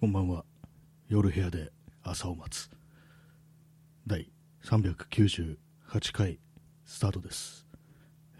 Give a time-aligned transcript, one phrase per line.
[0.00, 0.46] こんばんは。
[1.10, 1.70] 夜部屋で
[2.02, 2.70] 朝を待つ。
[4.06, 4.32] 第
[4.64, 5.56] 398
[6.14, 6.38] 回
[6.86, 7.66] スタートです。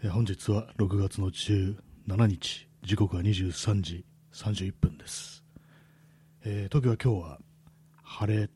[0.03, 4.03] え本日は6月の17日、時刻は23時
[4.33, 5.43] 31分です。
[6.43, 7.39] えー東京は今日は
[8.01, 8.49] 晴れ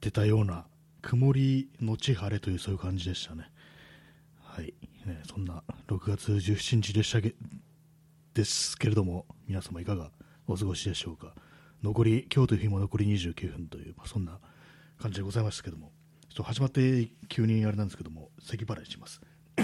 [0.00, 0.64] てたような
[1.02, 3.50] 曇りのち晴れというそういう感じでしたね。
[4.42, 4.72] はい。
[5.04, 7.34] ねそんな6月17日でしたけ
[8.32, 10.10] ですけれども、皆様いかが
[10.48, 11.34] お過ごしでしょうか。
[11.82, 14.38] 残り、今日という日も残り29分という、まあ、そんな
[14.98, 15.92] 感じでございますけども、
[16.28, 19.20] ちょっと始まって急にあれなんですけども、咳払いします。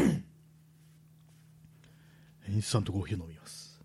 [2.49, 3.81] インスタントコーヒー飲みます。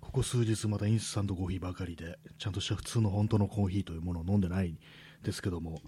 [0.00, 4.76] ここ数日またインスタントコーヒーばかりで、ちゃんとした普通の本当のコーヒーというものを飲んでない
[5.22, 5.80] ですけども、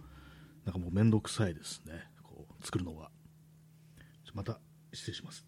[0.64, 3.10] なんかもうめんどくさいですね、こう作るのは。
[4.34, 4.60] また
[4.92, 5.46] 失礼します。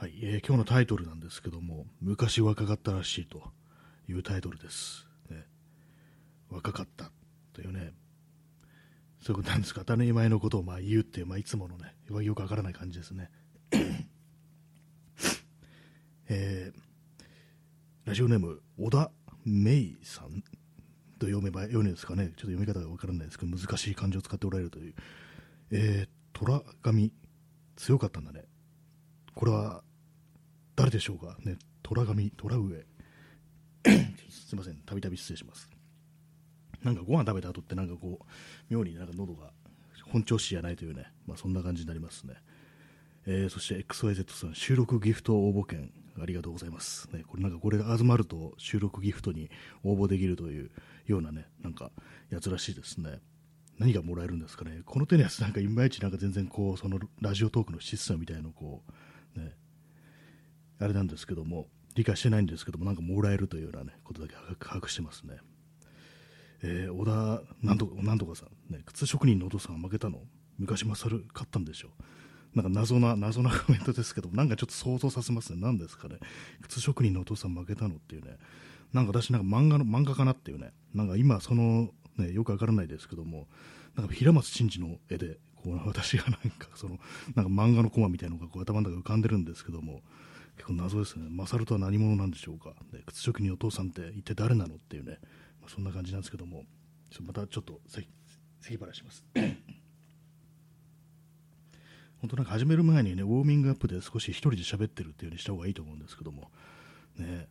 [0.00, 3.42] はい、えー今日のタイトルなんですけども、昔若かったらしいと
[4.08, 5.08] いうタイトルです。
[5.28, 5.44] ね、
[6.48, 7.10] 若かった
[7.52, 7.94] というね、
[9.20, 13.28] そういうことなんですか、当たり前のことをまあ言うっていう、まあ、いつものね、よくわからない感じですね。
[16.30, 16.80] えー
[18.04, 19.10] ラジオネーム、小田
[19.44, 20.44] 芽衣さん
[21.18, 24.94] と読めば読むんですかね、ちょっと読み方がわからないですけど、難しい漢字を使っておられるという、
[25.72, 27.12] えー、虎神、
[27.74, 28.44] 強かったんだね。
[29.34, 29.82] これは
[30.78, 31.36] 誰でしょうか？
[31.40, 32.86] ね、虎神、虎上。
[34.30, 35.68] すいません、たびたび失礼します。
[36.84, 38.24] なんかご飯食べた後ってなんかこう、
[38.72, 39.50] 妙になんか喉が
[40.12, 42.34] 本調子じゃないというね、まあそんな感じになりますね。
[43.26, 45.90] えーそして XYZ さん、収録ギフト応募券、
[46.22, 47.10] ありがとうございます。
[47.12, 49.50] ね、これなんかこれが集まると収録ギフトに
[49.82, 50.70] 応募できるという
[51.06, 51.90] ようなね、なんか
[52.30, 53.18] やつらしいですね。
[53.80, 54.82] 何がもらえるんですかね。
[54.86, 58.84] この手のやつなんかいまいちなんか全然こう、そのラジオトークのシステムみたいのをこ
[59.36, 59.56] う、ね、
[60.80, 65.36] あれなんですけども、理解してないんですけども、なんかもらえるというような、ね、ことだけ把握してますね。
[66.62, 70.22] えー小田なんとかなんとかさん、ね、靴職人のお父さんが負けたの、
[70.58, 72.02] 昔勝る勝ったんでしょう。
[72.56, 76.16] なんか謎な謎なコメントですけど、なんかちょっと想像させますね、なんですかね、
[76.62, 78.36] 靴職人のお父さん負けたのっていうね、
[78.92, 83.46] なんか私、なんか漫画の漫画かなっていうね、なんか今、その、ね、よくわからないですけども、
[83.96, 86.98] なんか平松真二の絵で、こう私がなんかその、
[87.34, 90.02] なんか漫画のコマみたいなのがこう頭の中浮かんでるんですけども、
[90.58, 95.18] 結構謎ですね、勝とは何者なんでしょうか、で靴職人お父さんって一体誰なのっていうね、
[95.60, 96.64] まあ、そんな感じなんですけども、
[97.20, 98.04] またちょっとせ
[98.60, 99.24] 咳払いします。
[102.20, 106.50] 本当なんか始める前にね、ウォーミングアップで少し一人で喋ってるっていうようにした方がいいと思うんですけども、
[107.16, 107.48] ね、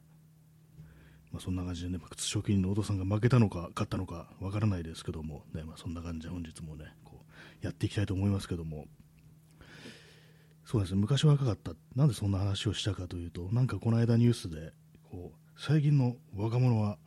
[1.32, 7.26] まあ、そんな感じでね、ま、靴職人のお父さんが負けたのか勝ったのかわからないですけども、ねまあ、そんな感じで本日もね、こ
[7.62, 8.88] うやっていきたいと思いますけども、
[10.70, 14.74] そうですね、昔は若かった、なんでそんな話をしたかというと、なんかこの間ニュースで、
[15.10, 16.98] こう最近の若者は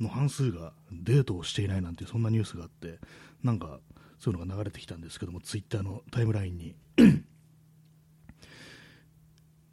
[0.00, 2.98] の半数がデートをしていないなんてそんなニュースがあって、
[3.44, 3.78] なんか
[4.18, 6.74] そういうのが流れてきたんですけども、ツイッターのタイムラインに。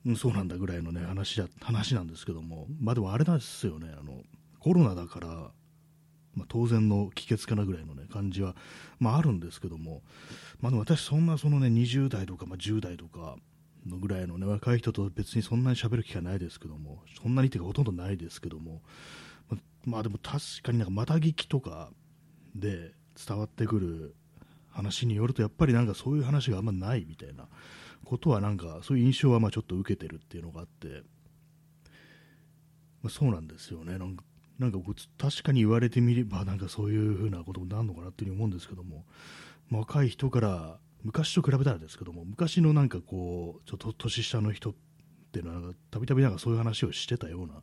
[0.06, 4.22] うんそうなんだぐらいのね話だ話なんですけども、まあ、でもあれなんですよね、あの
[4.60, 5.52] コロナだから、
[6.36, 8.56] まあ、当然の帰結かなぐらいの、ね、感じは、
[9.00, 10.02] まあ、あるんですけども、
[10.62, 13.36] まあ、でも私、そんなその、ね、20代とか、まあ、10代とか
[13.86, 18.82] のぐらいの、ね、若い人と別にそんなに喋る機会ないですけども、そんなにっていうかほとんどないですけども、
[19.50, 21.90] まあまあ、でも確かになんかまた聞きとか
[22.56, 22.94] で
[23.28, 24.16] 伝わってくる
[24.70, 27.48] 話によると、やっぱりなんかそういう話があんまないみたいな
[28.06, 31.04] ことは、なんかそういう印象はまあちょっと受けてるっていうのがあって、
[33.02, 33.98] まあ、そうなんですよね。
[33.98, 34.24] なんか
[34.62, 39.06] なんかこう確かに言われてみればなんかそういうふうなことになるのかなっていうふうに思うんですけども、
[39.70, 44.74] まあ若い人から昔と比べたらですけども昔のなんかこうちょっと年下の人っ
[45.32, 47.56] ていうのはなんかたびたびなんかそういう話をしてたような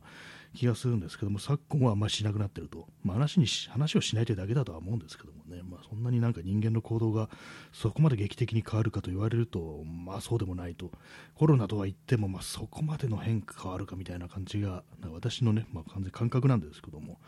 [0.55, 7.29] 気がするんですけども昨今はあんまりしなくなってると、まあ、話に話をしないというだけだとは思うんですけどもね、まあ、そんなになんか人間の行動が
[7.71, 10.91] そこまで劇的に変わるかと言われるとまあそうでもないと。
[11.35, 17.19] コロナとは言ってもまあそこまでの変化変わるかみたいな感じが私のね、まあ、完全感覚なんですけども、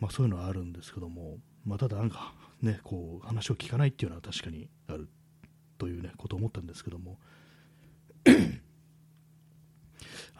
[0.00, 5.08] まあ、そういうのはあるんですけども、まあ、ただなんかねこう話を聞かないっていうのは確かにある
[5.78, 7.18] というねことを思ったんですけども。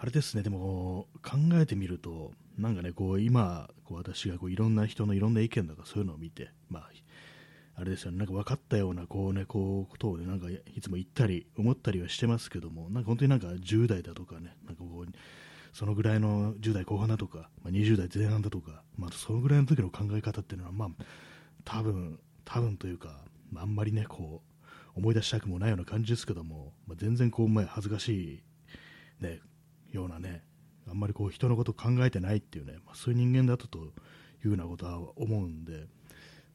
[0.00, 6.90] あれですね、でも考えてみると、なんかね、こう今、こう私がこういろんな人のいろんな意見とかそういうのを見て、まあ、
[7.74, 15.12] あれですよね、なんか分かったようなこう、ね、こうことを、ね、なんかいつも言ったり、思ったりはしてますけども、なんか本当になんか10代だとかね、なんかこう
[15.72, 20.88] そのぐらいの10代後半だとか、まあ、20代前半だとか、まあ、そのぐらいの時の考え方っていうのは、まあ、
[21.64, 28.42] 多分多分というか、まあ、あんまりね、こう思い出したくもないような感じですけども、まあ、全然こう、まあ、恥ずかしい、
[29.20, 29.40] ね、
[29.92, 30.42] ようなね、
[30.88, 33.82] あんまりこう人のこと考えてないっていうね、まあ、そういう人間だったとい
[34.44, 35.86] うようなことは思うんで、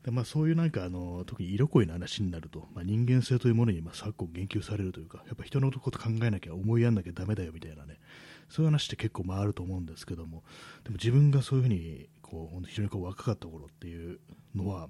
[0.03, 7.99] でまあ、そういうなんかあの特に色恋の話になると、まあ、人間性というものにまあ昨今言及されるというか、やっぱ人のこと考えなきゃ思いやんなきゃだめだよみたいなね、
[8.49, 10.43] そういう話って結構回ると思うんですけども、
[10.83, 14.19] でも自分がそういうふうにこう非常にこう若かった頃っていう
[14.55, 14.89] のは、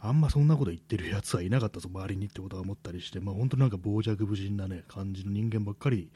[0.00, 6.10] あんまそんなこと言ってるやつはいなかったぞ、周りにってことは思ったりして、まあ、本当になんか傍若無人な、ね、感じの人間ばっかり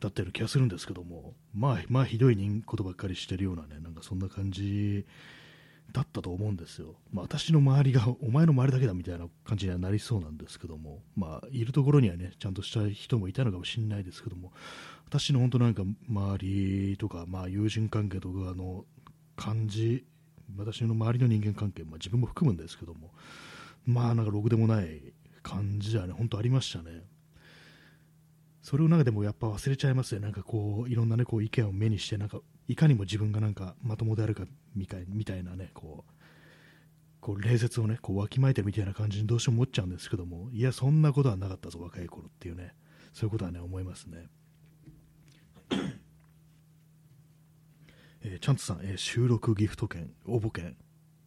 [0.00, 5.06] だったような気がするんですけども、まあ、まあ、ひどいことばっかりしてるようなね、なんかそんな感じ
[5.92, 6.94] だったと思うんですよ。
[7.12, 14.52] まあ、私の周りが、お前の周りだけだみたいな感じにはなりそうなんですけども、まあ、いるところにはね、ちゃんとした人もいたのかもしれないですけども、
[15.06, 18.86] 私の本当なんか周りとか、まあ、友人関係とかの
[19.36, 20.06] 感じ、
[20.56, 23.12] 私の周りの人間関係、まあ、自分も含むんですけども、
[23.86, 25.12] まあ、なんかろくでもない
[25.42, 27.02] 感じはね、本当ありましたね。
[28.62, 36.12] それをなんかでもやっぱ忘れちゃいますね、なんかこういろんな、ね、こう意見を目にして、なんかいかにも自分がなんかまともであるかみたいみたいなね、こう
[37.20, 42.74] こう礼節をねこうわきまえてみたいな感じにどうしても思っちゃうんですけども、いや、そんなことはなかったぞ、若い頃っていうね、
[43.12, 44.28] そういうことはね思いますね。
[48.22, 50.76] えー、チャンツさん、えー、収録ギフト券、応募券、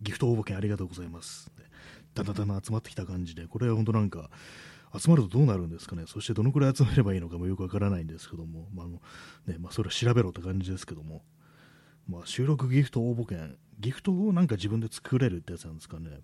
[0.02, 1.52] ギフト応募券ありがとうございます。
[2.14, 4.30] だんだんだんだん集まってきた感じで、これは本当なんか、
[4.98, 9.02] 集まるとどうなるんですかね、そしてどのくらい集めればいいのかもよくわからないんですけども、まあの
[9.48, 11.24] ねまあ、それは調べろって感じですけども、
[12.08, 16.20] まあ、収録ギフト応募券、ギフトをなんか自分で作れるってやつなんですかね、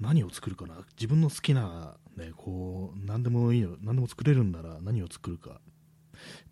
[0.00, 5.60] 何を作るかな、自分の好きな、ね、こう何でもいいよ、何でも作れるんなら何を作るか、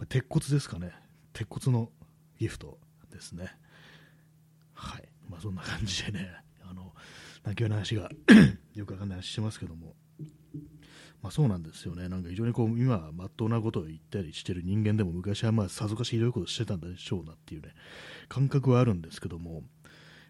[0.08, 0.92] 鉄骨ですかね、
[1.32, 1.90] 鉄骨の
[2.38, 2.78] ギフト
[3.10, 3.56] ですね。
[4.74, 6.30] はい、まあ、そんな感じでね、
[6.68, 6.92] あの
[7.42, 8.10] 泣きの話が
[8.74, 9.94] よくわかんない話してますけども。
[11.20, 17.70] まあ、そうなんですよね、なんか非常にこう今、まっとうなことを言ったりしてる人間でも昔はまあさぞかしひどいことしてたんでしょうなっていうね
[18.28, 19.62] 感覚はあるんですけども、やっ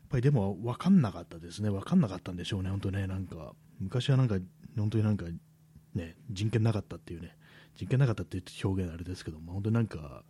[0.09, 4.37] ぱりでも分かんなかったですね、分かんなかったんでしょうね、本当ね、なんか昔はなんか
[4.77, 5.27] 本当になんか
[5.95, 7.37] ね人権なかったっていうね、
[7.77, 10.23] 人権なかったって表現あれですけども、本当になんか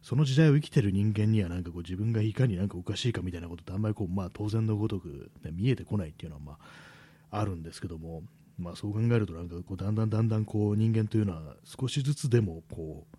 [0.00, 8.22] その時代を生きてる人間にはなんかこう自分がいかになんかおかしいかみたいなことってあんまりこう、まあ、当然のごとく、ね、見えてこないっていうのはまああるんですけども、
[8.58, 13.16] まあ、そう考えるとなんかこうだんだんだんだんこう人間というのは少しずつでもこう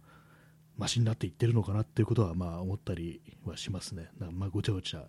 [0.78, 4.10] マシになっていってるのかなっていうことはまあ思ったりはしますね。
[4.20, 5.04] なんかまあごちゃごちゃ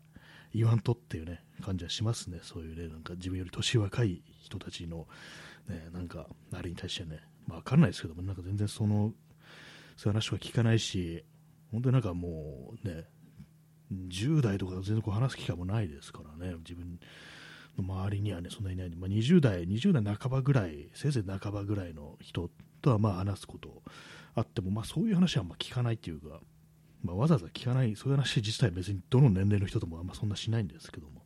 [0.54, 2.40] 言わんとっていうね感じはしますね。
[2.42, 5.06] そういうねなんか自分より年若い人たちの
[5.68, 9.12] ねなんかあれに対してねまあわかんないですけどもなんか全然その
[9.96, 11.24] そういう話は聞かないし
[11.70, 13.04] 本当になんかもうね
[13.92, 16.98] 10代とか全然こう話す機会もないですからね自分
[17.82, 18.90] 周りにはね、そんなにいない。
[18.96, 22.50] まあ、20代、20代半ばぐらい、せいぜい半ばぐらいの人
[22.82, 23.82] とはまあ話すこと
[24.34, 26.40] あっても、まあ、そういう話はあんま聞かないっていうか、
[27.02, 31.22] まあ、わざわざ聞かない、そういう話自体別にどの年齢の人ともあんまそんなしないんですけども、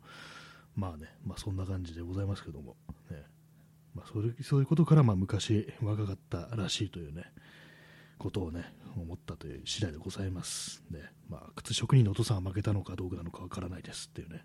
[0.75, 2.77] まあね、まあ、そんな感じでございますけども、
[3.11, 3.23] ね。
[3.95, 7.25] まあ、それそういうことからまあ昔若かったらしいというね、
[8.19, 10.83] ことをね、思ったという次第でございます。
[10.91, 14.45] ね、まあ、靴職人のお父さんは負けたのかどうかなのかわからないですっていうね、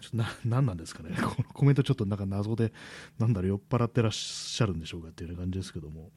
[0.00, 2.72] ちょっとな何なんですかね、 このコメントちょっとなんか謎で、
[3.18, 6.10] なんだろ、酔っ払ってらっしゃるんでしょうかっていう感じですけども、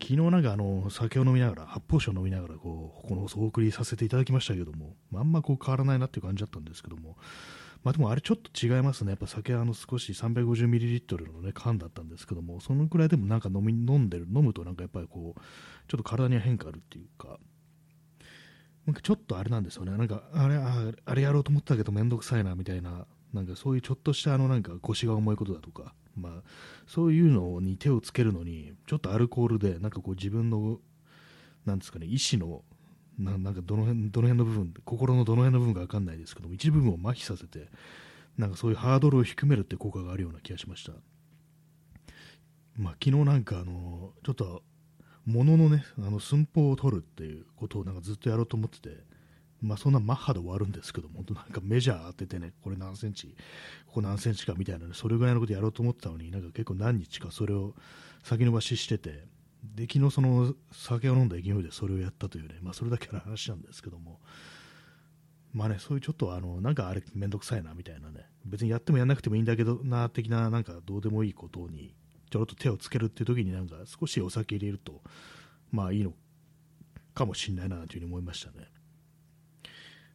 [0.00, 7.16] 昨日なんかあの酒を飲みながら、発泡酒を飲みながらこう、この放送をお送りさせていただきましたけども、まあんまこう変わらないなっていう感じだったんですけども、
[7.84, 15.40] まあ、でもあれちょっと違いますね、やっぱ酒あの少し 350ml の、ね、缶だったんですけども、そのくらいでもなんか飲み飲んでる、飲むとなんかやっぱりこう、
[15.88, 17.38] ちょっと体には変化あるっていうか、
[18.88, 23.04] なんかちょっとあれなんですよね、なんかあれああれやろうと思ったけど面倒くさいなみたいな、
[23.34, 26.32] なんかそういうちょっとしたあのなんか腰が重いことだとか、まあ、
[26.86, 30.78] そういうのに手をつけるのに、ちょっとアルコールで、なんかこう自分の、
[31.66, 32.62] なんですかね、意思の、
[33.18, 37.68] ななんかどの辺どの辺の部分、心のどの辺の部分か分かんないですけども、一部分を麻痺させて、
[38.38, 40.92] なんかそういうハードルを低めるって効果があるような気がしました。
[42.78, 44.62] まあ、昨日なんかあの、ちょっと
[45.28, 48.96] もののね、あの寸法を取るっていうことをなんかずっとやろうと思ってて、
[49.60, 53.36] まあそんなマッハで終わるんですけど、本当なんかメジャー当ててね、これ何センチ、
[53.86, 57.74] ここ何センチかみたいなね、それぐらいのことやろうと思ってたのに、なんか結構何日かそれを
[58.22, 59.26] 先延ばししてて、
[59.62, 64.20] で、昨日その酒を飲んだ勢いでそれをやったというね、まあそれだけの話なんですけども、
[65.52, 71.92] まあね、そういうちょっとあの、なんかあれめんどくさいなみたいなね、別にやってもやんなくてもいいんだけどな、的ななんかどうでもいいことに
[72.30, 75.02] ちょろっと手をつけるっていう時になんか少しお酒入れると
[75.70, 76.12] まあいいの
[77.14, 78.68] かもしれないなというふうに思いましたね。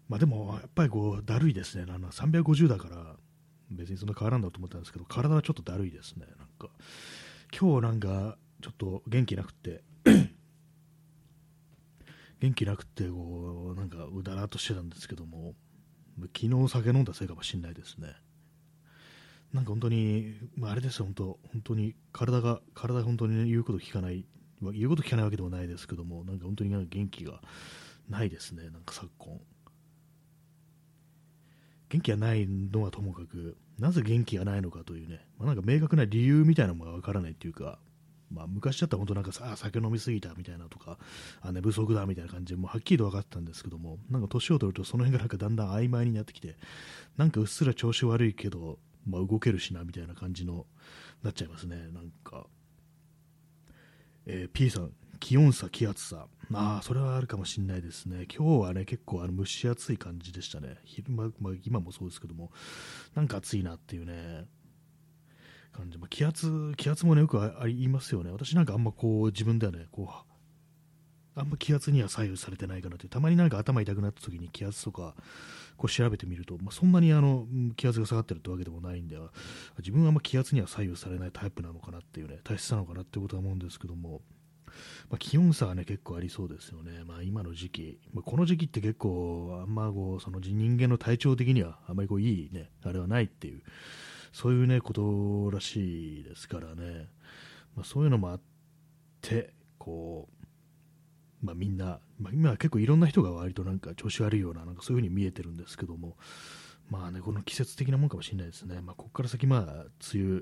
[0.08, 1.86] まあでもやっぱりこうだるいですね。
[1.88, 3.16] あの350だから
[3.72, 6.26] 別にそんな変わらんだと思ったんですけど体はちょっとだるいですね。
[6.38, 6.70] なんか
[7.58, 9.84] 今日なんかちょっと元気なくて
[12.40, 15.56] 元気なくてこうなんかうだらっとしてたんですけども
[16.36, 18.16] 昨日酒飲んだせいかもしれないですね
[19.54, 24.26] なんか本当に、まあ、あれですよ本当本当に体が体が本当に、ね、言うこと聞かない
[24.60, 27.42] ま言うこと聞かないわけでもないですけどもなんか本当になんか元気が
[28.10, 29.40] ないですねなんか昨今。
[31.90, 37.78] 元気がないのはともかくなぜ元気がないのかというね、まあ、なんか明確な理由みたいなのがわからないっていうか
[38.34, 40.98] まあ、昔だったら本当なんかさ、酒飲みすぎたみたいなとか、
[41.42, 46.58] あ寝不足だみたいな感じで、もうはっきりと分かったんですけども、なんか年を取るとその辺がなんかだんだん曖昧になってきて、
[47.16, 50.66] なんかうっすら調子悪いけど、まあ、動けるしなみたいな感じの
[51.24, 52.48] なっちゃいますね、なんか。
[54.26, 56.28] えー、P さん、気温差、気圧差。
[56.54, 58.26] ああ、それはあるかもしれないですね。
[58.34, 60.78] 今日はね、結構あの蒸し暑い感じでしたね。
[60.84, 62.52] 昼間、まあ、今もそうですけども、
[63.16, 64.46] なんか暑いなっていうね、
[65.72, 68.32] 感じ、まあ、気圧、気圧もね、よくありますよね。
[68.32, 75.16] 私なんかあんまこう、自分ではね、こう、あんま気圧には左右されてないかなって、たまになんか頭痛くなった時に気圧とか、
[75.78, 79.18] こう調べてみると、まあ、そんなにあの気圧が下がってるってわけでもないんで、
[79.80, 84.22] 自分はあ気圧には左右されないタイプなのかなっていうね、体質なのかなってことは思うんですけども、
[85.10, 87.04] まあ、気温差はね、結構ありそうですよね。
[87.06, 93.62] まあ、今の時期、まあ、この時期って結構、あんまこう、その人間の体調的にはあまりこういいね、あれはないっていう
[94.34, 97.08] そういうね、ことらしいですからね、
[97.76, 98.42] まあ、そういうのもあっ
[99.22, 100.43] て、こう、
[101.44, 106.18] まあ、みんな、まあ、今は結構いろんな人が割となんか調子悪いような、なんかそういう風に見えてるんですけども、
[106.90, 108.82] まあね、この季節的なもんかもしれないですね。
[108.82, 109.62] まあ、ここから先、まあ、
[110.14, 110.42] 梅雨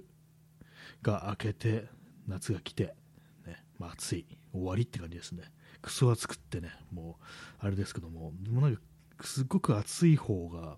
[1.02, 1.88] が明けて、
[2.28, 2.94] 夏が来て、
[3.46, 5.44] ね、まあ、暑い、終わりって感じですね。
[5.82, 8.82] クソ暑くってね、もう、あれですけども、でもなんか、
[9.24, 10.78] すっごく暑い方が、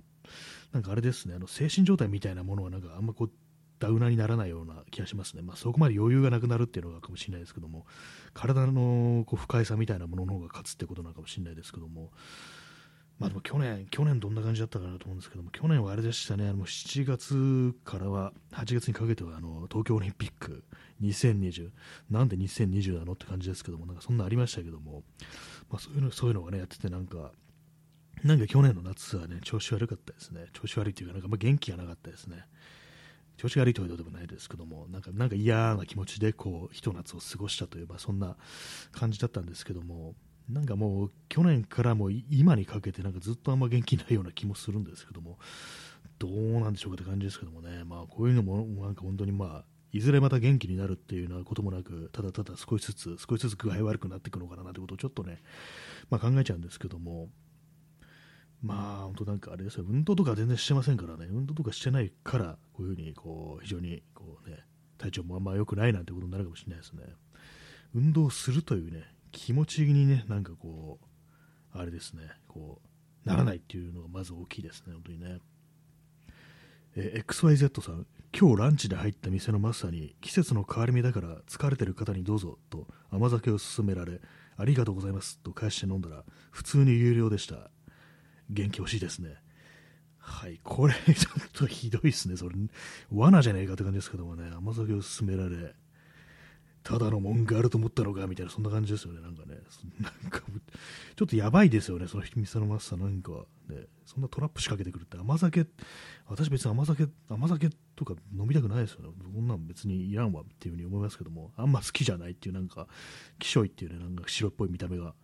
[0.72, 3.32] なんかあれですね、あの精神状態みたいなものはなんかあんまこう
[3.80, 7.86] ダウナーにならないような気がしますね、まあ、そこまで余裕がなくなるっていうのがかもしれないですけども、
[8.34, 12.12] 体のこう不快さみたいなものの方が勝つってことなのかもしれないですけども、
[13.20, 20.64] まあ、でも去年、去年どんな感じだったかなと思うんですけども、去年はあれでしたね、あの7月からは、8月にかけてはあの東京オリンピック
[21.02, 21.70] 2020、
[22.10, 25.04] なんで2020なのって感じですけども、なんかそんなありましたけども、
[25.70, 27.32] まあ、そういうのそういうのがね、やってて、なんか、
[28.24, 30.46] なんか去年の夏はね、調子悪かったですね。
[30.54, 32.46] 調子悪いというか、なんかまあ元気がなかったですね。
[33.38, 38.38] 調子が悪いということでもないですけども、なんかなんか嫌な気持ちでこう、ひと夏を過ごしたといえば、そんな
[38.92, 40.16] 感じだったんですけども、
[40.50, 45.40] なんかもう去年からも今にかけてなんかずっとあんま元気ないような気もするんですけども、
[46.20, 55.42] どうなんでしょうかって感じですけどもね、まあこういうのもなんか本当にまあ、いずれまた元気になるっていうようなこともなく、ただただ少しずつ、少しずつ具合悪くなっていくのかなということをちょっとね、
[56.10, 57.30] まあ、考えちゃうんですけども、
[58.64, 64.60] まあ、本当なんかあれですよ、運動とか全然してませんからね、運動とかしてないから、こういうふうに、こう、非常に、こうね、
[64.98, 67.04] 体調もあんま良くないなんてことになるかもしれないですね。
[67.94, 69.04] 運動するというね、
[69.34, 72.82] 気持ちにね、なんかこう、あれですね、こ
[73.26, 75.40] う、ならないっていうのがまず大きいですね、本当にね。
[76.96, 84.22] え、XYZ さん、今日ランチで入った店のマスターに、季節の変わり目だから疲れてる方にどうぞと甘酒を勧められ、
[84.56, 87.70] ありがとうございますと返して飲んだら、普通に有料でした。
[88.54, 89.38] 元気欲しいですね。
[90.18, 92.38] はい、これ、 ちょっとひどいですね。
[92.38, 92.56] それ、
[93.12, 95.76] 罠じゃねえかって感じですけどもね、甘酒を勧められ、
[96.84, 99.58] ただの文句あると思ったのかみたいな、そんな感じですよね、なんかね。
[100.00, 100.42] なんか、
[101.16, 103.32] ちょっとやばいですよね、その店のマスターなんか、
[103.70, 105.66] ね、そんなトラップ仕掛けてくるって、甘酒、
[106.28, 109.10] 私別に甘酒、甘酒とか飲みたくないですよね。
[109.34, 112.88] こんなん別にいらんわっていうふうに思いますけども、あんま好きじゃないっていう、なんか、
[113.40, 115.16] きしょいっていうね、なんか白っぽい見た目が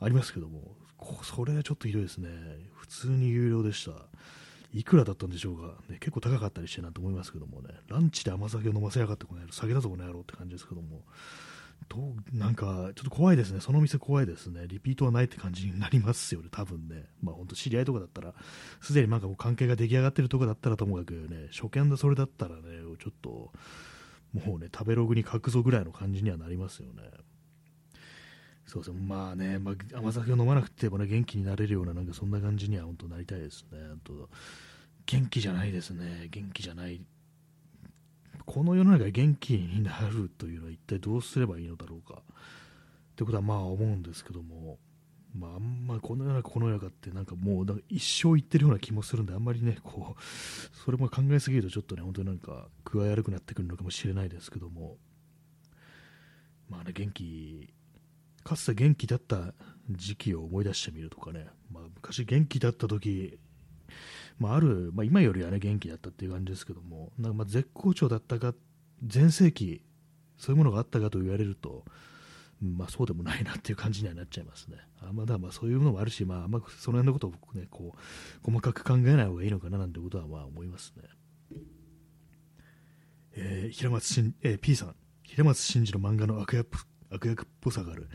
[0.00, 0.76] ありますけども、
[1.22, 2.28] それはちょっとひどいですね。
[2.74, 3.92] 普通に有料でした。
[4.72, 11.02] いくらだったんでしょうか、ね、結構高かったりしてなと思いますけどもね、ランチで甘酒を飲ませやがってこの野郎、酒だぞこの野郎って感じですけども、
[11.88, 18.32] どうなんかちょっと怖いですね、その店怖いですね、リピートはないって感じになりますよね、多分ね、まあ本当、知り合いとかだったら、
[18.80, 22.62] すでになんかもう関係が出来上がってるとこだったらともかくね、初見でそれだったらね、
[23.00, 23.52] ちょっと、
[24.32, 27.02] もうね、食べログに書くぞぐらいの感じにはなりますよね。
[28.70, 33.78] そうそう、まあね、まあ、甘酒を飲まなくてもね、元気になれるような、なんかそんな感じには本当なりたいですね。
[34.04, 34.28] と
[35.06, 36.28] 元気じゃないですね。
[36.30, 37.04] 元気じゃない。
[38.46, 42.22] この世の中で元気になるというのは一体どうすればいいのだろうか。
[42.22, 44.78] ってことはまあ思うんですけども、
[45.36, 54.96] まあ、あんまこの世の中、この世の中ってなんかもうなんか一生言ってるような気もするんで、あんまりね、こう、それも考えすぎるとちょっとね、本当になんか具合悪くなってくるのかもしれないですけども、
[56.68, 57.74] まあね、元気
[58.44, 59.54] かつて元気だった
[59.90, 63.38] 時期を思い出してみるとかね、まあ、昔元気だった時、
[64.38, 68.54] まあ、ある、まあ、今よりはね元気だったっていう感じですけどもなんかま絶好調だったか
[69.04, 69.82] 全盛期
[70.40, 71.84] そういうものがあったかと言われると、
[72.62, 74.78] まあそうでもないなっていう感じにはなっちゃいますね。
[75.02, 77.98] あまだまあそういうのもあるし、まああんまその辺のことをね、こう、
[78.42, 81.02] 細かく考えない方がいいのかななんてことはまあ思いますね。
[83.32, 88.08] えー、平松しん、えー、P さん、平松真二の漫画の悪役悪役っぽさがある。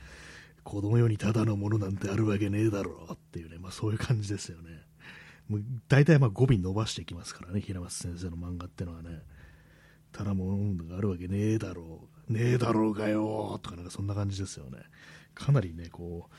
[0.64, 4.70] 子供よりただのものなんてあるわけねえだろうっていうね、まあそういう感じですよね。
[5.48, 9.22] もう大体まあ語尾伸ばしていきますからね、平松先生の漫画ってのはね。
[10.12, 14.80] ただものがあるわけねえだろう、ねえだろうがよとかなんかそんな感じですよね。
[15.34, 16.30] かなりね、こ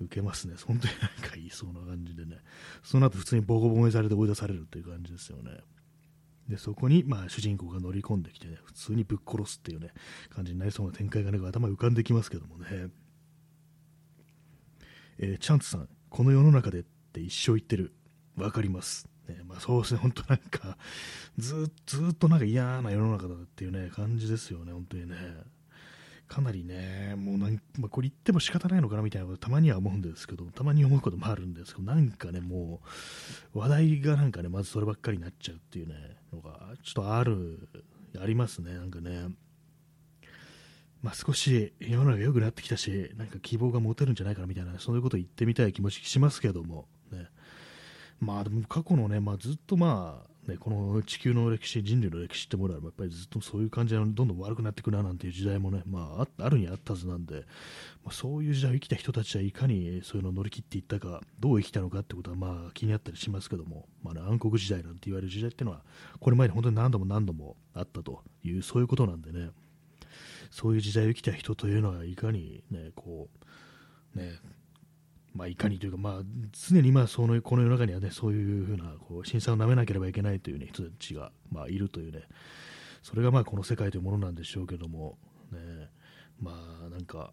[0.00, 0.54] う、受けますね。
[0.64, 2.38] 本当になんか言いそうな感じでね。
[2.82, 5.50] その後普通にボコボコにされて追い出されるっていう感じですよね。
[6.48, 9.90] で、そこに、まあ、主人公が乗り込んできてね、普通にぶっ殺すっていうね、
[10.30, 12.88] 感じになりそうな展開がね、頭浮かんできますけどもね。
[15.18, 17.92] えー、チャンツさん、この世の中でって一生言ってる。
[18.36, 19.08] 分かります。
[19.28, 20.76] ね、まあ、そうですね、本当なんか、
[21.38, 25.16] ずずっとなんか嫌な世の中だっていうね、感じですよね、本当にね。
[26.28, 32.80] かなりね、もうなん、まあ、これ言っても仕方ないのかなみたいなことたまには思うんですけど、たまに思うこともあるんですけど、なんかね、も
[33.54, 35.94] う、話題がなんかね、まずそればっかりになっちゃうっていうね、
[36.32, 37.68] のが、ちょっとある、
[38.20, 39.28] ありますね、なんかね。
[41.02, 47.28] まあ、少し世の中良くなってきたし、なんか希望が持てるんじゃないかなみたいな、そういうことを言ってみたい気持ちしますけども、ね、
[48.18, 57.44] まあでも過去のね、まあ、ずっとまあ、ね、この地球の歴史、人類の歴史ってものは、やっぱりずっとそういう感じで、どんどん悪くなっていくななんていう時代もね、まあ、あるにあったはずなんで、
[58.04, 65.82] まあ、そういう時代を生きた人たちはいかにそういうのを乗り切っていったか、どう生きたのかってことは、まあ、気になったりしますけども、まあね、暗黒時代なんて言われる時代っていうのは、
[66.20, 69.50] これまで本当に何度も何度もあったという、そういうことなんでね、
[70.50, 73.28] そういう時代を生きた人というのは、いかにね、こ
[74.14, 74.38] う、ね、
[75.36, 76.22] まあ、いかにというか、まあ、
[76.68, 82.22] 常に今そのこの世の中にはね、そういうふうなこう震災をなめなければいけないという、ね、人たちが、まあ、いるというね、
[83.02, 85.18] それがまあこの世界というものなんでしょうけども、
[85.52, 85.58] ね、
[86.40, 86.52] ま
[86.86, 87.32] あなんか、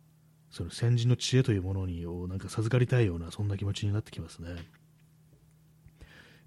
[0.51, 4.49] その先人の知恵というものにをなんか授かりたいような、そんな気持ちになってきますね。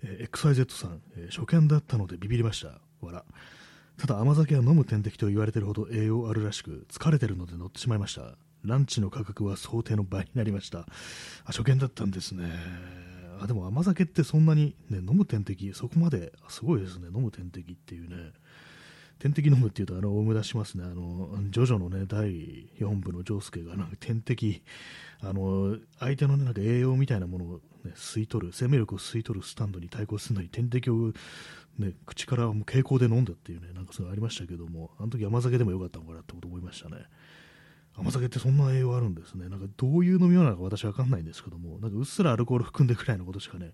[0.02, 2.80] えー、XYZ さん、えー、初見だったのでビビりました。
[3.00, 3.22] 笑。
[3.98, 8.36] ただ甘酒は飲む点滴と言われているほど栄養あるらしく、疲れてるので乗ってしまいました。
[8.64, 10.80] ランチの価格は想定の倍になりました。
[10.80, 10.86] あ、
[11.46, 12.44] 初見だったんですね。
[13.40, 18.32] あ、でも甘酒ってそんなに、ね、飲む点滴、そこまで、すごいですね、飲む点滴っていうね。
[19.18, 20.84] 点滴飲むっていうと、あの、思い出しますね。
[20.84, 24.62] あの、ジョジョのね、第4部のジョースケが、なんか点滴、
[25.20, 31.12] あの、相手のね、なんか栄養みたいなものを、ね、吸い取る、生命力を吸い取るスタンドに対抗するのに、点滴を、
[31.78, 36.96] ね、口からもう蛍光で飲んだっていうね、なんかそういうのありましたけども、あの時甘酒でもよかったのかなってこと思いましたね。
[37.96, 39.48] 甘酒ってそんな栄養あるんですね。
[39.48, 43.72] なんかどういう飲み物なのか私は分かんないんですけども、なんかうっすらアルコール含んでくらいのことしかね、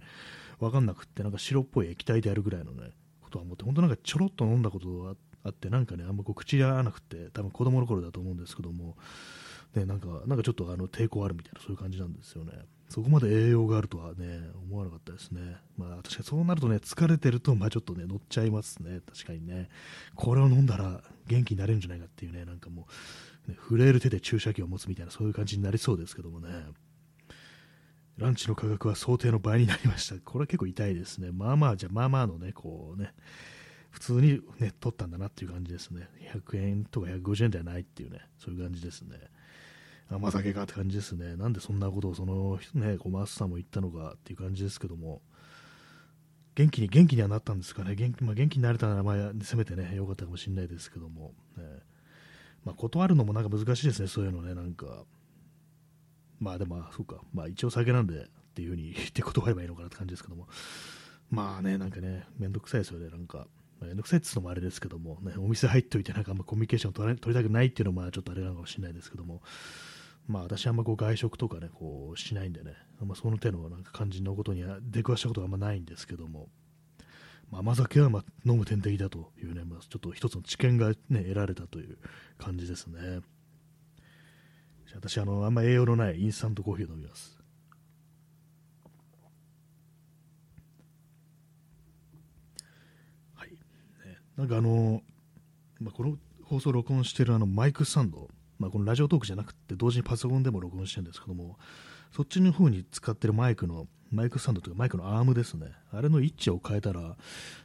[0.61, 8.97] 分かんなくって、なんか白っぽい液体でやるぐらいのね、ことは思って、本当なんかちょろっと飲んだことがあって、なんかね、あんまこう口に合わなくて、多分子供の頃だと思うんですけども、
[9.75, 12.53] ね、なんか、なんかちょっとあの抵抗あるみたいな、そういう感じなんですよね。
[12.93, 15.57] そこまで栄養があるとはね、思わなかったですね。
[15.79, 19.01] まあ、確かにそうなるとね、疲れてると、まあちょっとね、乗っちゃいますね。
[19.11, 19.71] 確かにね。
[20.15, 22.85] これを飲んだら元気になれるんじゃないかっていうね、なんかもう、
[23.49, 26.49] ね、震える手で注射器を持つみたいなそういう感じになりそうですけどもね。
[28.19, 30.15] ランチの価格は想定の倍になりました。
[30.23, 31.31] これは結構痛いですね。
[31.33, 33.15] まあまあじゃまあまあのねこうね
[33.91, 36.09] 普通にね取ったんだなっていう感じですね。
[36.35, 39.17] 100円とか150円ではないっていうねそういう感じですね。
[40.11, 41.37] 甘酒かって感じですね。
[41.37, 45.23] なんでそんなことをそのねこうマスターも言ったのかっていう感じですけども。
[46.55, 47.95] 元気に元気にはなったんですかね。
[47.95, 51.65] 元気,、まあ、元気になれたならまあせめてね良かったかもしれないですけども、ね、
[52.65, 55.05] まあ、断るのもなんか難しいですね、そういうのね、なんか。
[56.39, 60.49] まあでも、そうか、まあ一応酒なんでっていうふうに 言って断ればいいのかなって感じですけども。
[61.31, 63.49] まあね、なんかね、めんどくさいですよね、なんか。
[63.81, 69.43] めんどくさいって言うのもあれですけども、ね、お店入っておいて、なんかあんまコミュニケーション取取りたくないっていうのも、ちょっとあれなのかもしれないですけども、
[70.29, 76.49] まあ私あんまこう外食とかね、こうしないんでね、あんまその手のなんか感じのことには出くわしたことがあんまないんですけども、
[77.59, 81.99] 甘酒はま飲む点滴だというね、まあ、ちょっと一つの知見が、ね、得られたという
[82.39, 83.21] 感じですね。
[84.95, 87.39] 私あの、あんま栄養のないインスタントコーヒーを飲みます。
[93.35, 93.51] はい。
[93.51, 93.57] ね、
[94.37, 95.03] なんかあの、
[95.81, 101.59] まあ、この放送録音しているあのマイクスタンド、まあ、このラジオトークじゃなくて同時にパソコンでも録音してるんですけども、
[102.15, 105.73] そっちの方に使ってるマイクのマイクスタンドというかマイクのアームですね。
[105.91, 107.17] あれの位置を変えたら、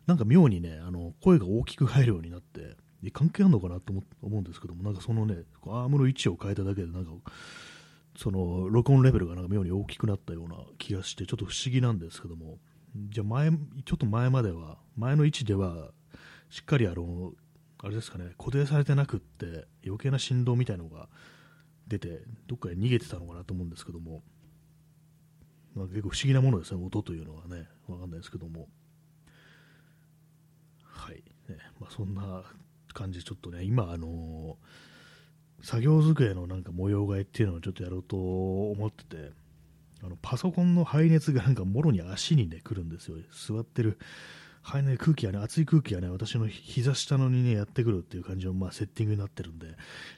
[0.08, 2.78] なんか妙にね、あの声が大きく入るようになって、
[3.12, 7.12] 関係あるのかなと思うんですけども、なんかそのね、アームの位置を変えただけで、なんか、
[8.18, 12.58] その録音レベルがなんか妙に大きくなったような気がして、ちょっと不思議なんですけども、
[13.10, 15.92] じゃあ前、ちょっと前までは、前の位置では、
[16.50, 17.34] しっかりあの、
[17.80, 21.10] あれですかね、固定されてなくって余計な振動みたいのが
[21.88, 24.24] 出て、どっかへ逃げてたのかなと思うんですけども、
[25.78, 28.68] まあ、結構不思議なものですね、音というのはね、わかんないですけども。
[30.84, 31.16] はい。
[31.50, 32.44] ね、まあ、そんな
[32.94, 39.32] 感じで、ちょっとね、今、あのー、作業机のなんか模様替えっていうのをちょっとやろうと思ってて、
[40.04, 43.18] あのパソコンの排熱がなんかもろに足にね、来るんですよ。
[43.32, 43.98] 座ってる
[44.68, 49.68] はい、空気がね、熱い空気がね、私の膝下のにね、やってくるっていう感じの、まあ、セッティングになってるんで、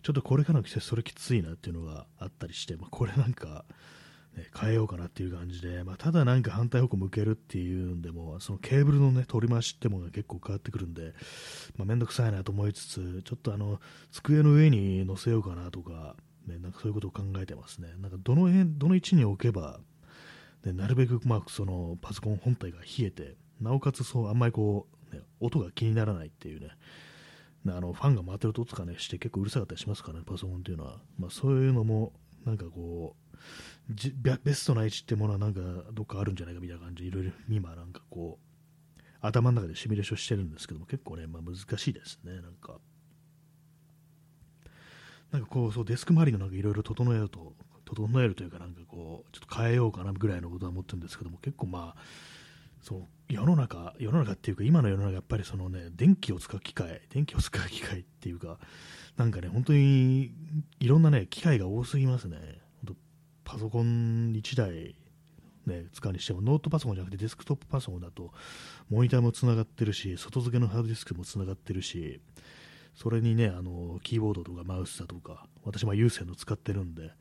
[0.02, 3.64] ちょっとこれからの季節、それきついなっていうのがあったりして、まあ、これなんか、
[4.60, 11.14] 変えようかなっていう感じで、まあ、ただなんか反対方向向けるっていうんでも、そのケーブルのね、取り回しってものが結構変わってくるんで、
[11.78, 13.80] まあ、めんどくさいなと思いつつ、ちょっとあの、
[14.12, 16.16] 机の上に乗せようかなとか、
[16.48, 17.90] ね、なんかそういうことを考えてますね。
[18.00, 19.80] なんかどの辺、どの位置に置けば、
[20.66, 26.70] ね、なるべく、まあ、そのパソコン本体が冷えて、なおかつそうあんまりこう、ね、音が気にならないっていうね
[27.68, 32.14] あのファンが回ってる音とかねして結構うるさかったりしますからねパソコンっていうのは、まあ、そういうのも
[32.46, 33.29] なんかこう
[33.90, 35.62] じベストな位置ってものはなんか
[35.94, 38.38] どっかあるんじゃないかみたいな感じでいろいろ今なんかこ
[38.98, 42.78] う頭の中でシミュレーションしてるんですけども結構ね、まあ、難しいですねなんか
[45.32, 47.54] なんかこうそうデスク周りのなんかいろいろ整えようと
[47.86, 52.02] 整えるというかなんかこうちょっと変えようかなぐらいのことは思ってるんですけども結構まあ
[52.82, 58.58] そう世の中、世の中っていうか、今の世の中、やっぱりそのね、電気を使う機械、電気を使う機械っていうか、
[59.18, 60.32] なんかね、本当に
[60.80, 62.38] いろんなね、機械が多すぎますね。
[63.50, 64.96] パソコン1台、
[65.66, 68.32] ね、使うにしても、ノートパソコンじゃなくてデスクトップパソコンだと、
[68.92, 72.22] モニターもつながってるし、外付けのハードディスクもつながってるし、
[72.94, 77.12] それにね、あのキーボードとかマウスだとか、私、有線の使ってるんで、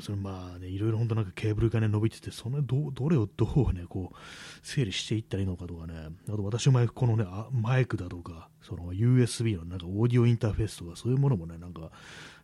[0.00, 4.16] それまあね、いろいろ本当なんかケーブルがね、伸びてて、そのどどれをどうね、こう、
[4.62, 5.94] 整理していったらいいのかとかね、
[6.28, 11.90] あと私の前、このね、マイクだとか、その USB のなんかオーディオインターフェースとか、そういうものもね、なんか、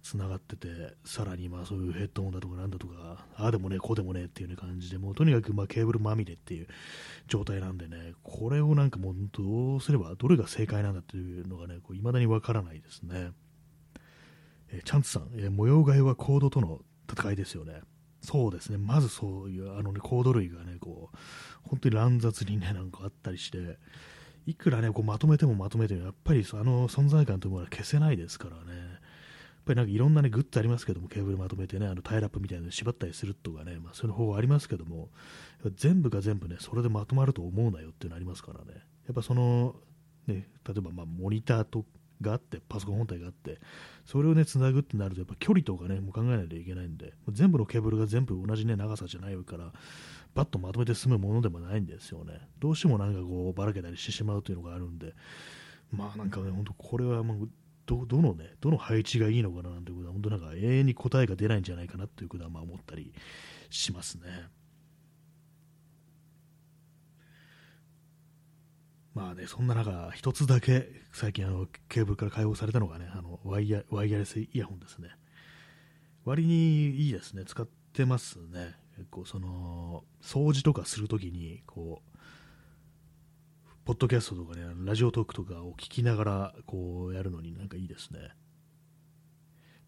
[0.06, 0.68] つながってて、
[1.04, 6.68] さらにまあそういうヘッドホンだとかなんだとか、ああでもね、こうでもねっていう、ね、感じで、もうとにかくまあケーブルまみれっていう
[7.26, 13.32] 状態なんでね、これをなんかもうどうすれば、どれが正解なんだっていうのがね、いまだにわからないですね。
[14.70, 16.80] えー、チャンツさん、えー、模様替えはコードとの
[17.11, 17.81] 戦いですよね。
[18.23, 21.16] そうですね、まずそういうあの、ね、コード類がね、こう
[21.62, 23.79] 本当に乱雑にね、なんかあったりして、
[24.47, 28.81] いくらね、こうまとめてもまとめても、やっぱりあの存在感というものは消せないですからね。
[28.81, 28.99] やっ
[29.66, 35.11] ぱりなんかいろんなね、グッズありますけども、ケーブルまとめてね、あのタイラップみたいなの縛ったりするとかね、まあ、そういう方法ありますけども、
[35.75, 38.83] 全部が全部ね、それでまとまると思うなよっていうのありますからね。
[39.07, 39.77] やっぱその、
[40.27, 41.85] ね、例えばまモニターと
[42.20, 43.59] があって、パソコン本体があって、
[44.05, 49.72] それをね、つなぐってなると、やっぱ距離とかね、もう考えないといけないんで、全部のケーブルが全部同じね、長さじゃないから、
[50.35, 52.40] バッとまとめて済むものでもないんですよね。
[52.59, 55.14] どうしてもなんかこう、ばらけたりしてしまうというのがあるんで、
[55.90, 57.50] まあなんかね、本当これはもう、
[57.87, 63.12] どどのね、どの配置がいいのかななんてことは、本当なんか永遠に答えが出ないんじゃないかなということはまあ思ったり
[63.70, 64.22] しますね。
[69.16, 75.09] まあね、そんな中、一つだけ最近あのケーブルから解放されたのがね、あのワイヤワイヤレスイヤホンですね。
[76.26, 78.74] 割にいいですね、使ってますね。
[78.94, 82.18] 結構その、掃除とかするときに、こう、
[83.87, 88.18] ポッドキャストとかね、ラジオトークとかを聞きながら、こうやるのになんかいいですね。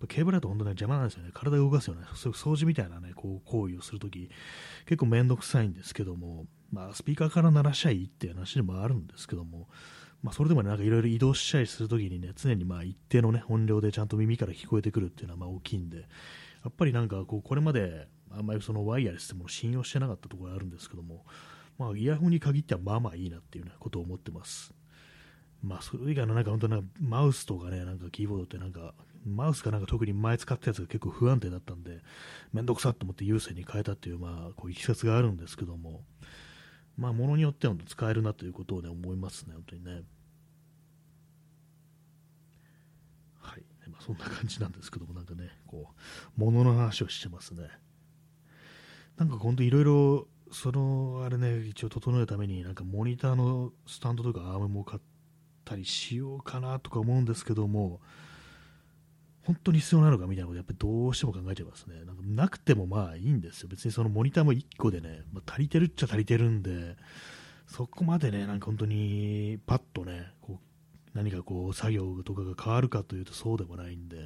[0.09, 1.33] ケーブルだと本当に邪魔なんですよね。
[1.35, 2.07] 体を動かすよね。
[2.15, 4.31] そういう掃除みたいなね、こう行為をするとき、
[4.87, 9.69] 結構めんどくさいんですけども、まあ、スピーカーから鳴らしちゃいいっていう話でもあるんですけども、
[10.23, 16.05] まあ、それでも、なんかいろいろ移動したりするときにね、常にまあ一定のね、音量でちゃんと耳から聞こえてくるっていうのはまあ大きいんで、や
[16.69, 21.25] っぱりなんかこう、これまであんまりそのワイヤレスってもの信用してなかったところがあるんですけども、
[21.79, 24.75] まあ、イヤホンに限ってはまあまあいいなっていう、ね、ことを思ってます。
[25.63, 32.01] まあ、それ以外のなんか本当なマウスとかね、なんかキーボードってなんか、マウスかなんか特に前使ったやつが結構不安定だったんで、
[32.53, 36.03] めんどくさと思って有線に変えたっていう、まあ、こういきさつがあるんですけども、
[36.99, 40.03] まあ、ものによっては使えるなということをね、思いますね、本当にね。
[43.41, 43.63] はい。
[43.89, 45.95] まあ、そんな感じなんですけども、なんかね、こ
[46.37, 47.69] う、ものの話をしてますね。
[49.17, 55.03] なんか本当いろいろ、その、あれね、一応整えるために、なんかモニターのスタンドとかアームも買っ
[55.65, 58.01] たりしようかなとか思うんですけども、
[59.49, 62.05] 本当に必要なのかみたいなことやっぱりどうしても考えちゃいますね。
[62.05, 63.69] なんかなくてもまあいいんですよ。
[63.71, 66.97] 別にそのモニターも1個でね、まあ、足りてるっちゃ足りてるんで、
[67.67, 74.19] そこまでね、なんか本当にパッとね、こう何かこう作業とかが変わるかというとそうでもないんで、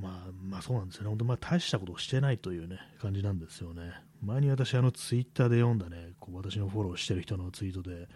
[0.00, 3.92] まあ、まあそうなんですよね、本当、まあ、大したことをしてないという、ね、感じなんですよね。
[4.22, 8.08] 前に私、あのツイッターで読んだね、こう私のフォローしてる人のツイートで、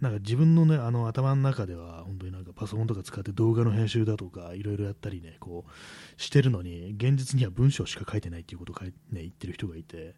[0.00, 10.14] なんか自分の,、ね、あの頭の中では、本当になんかパソコンとか使って動画の編集だとか、いろいろやったりね、こうしてるのに、現実には文章しか書いてないっていうことを書い、ね、言ってる人がいて、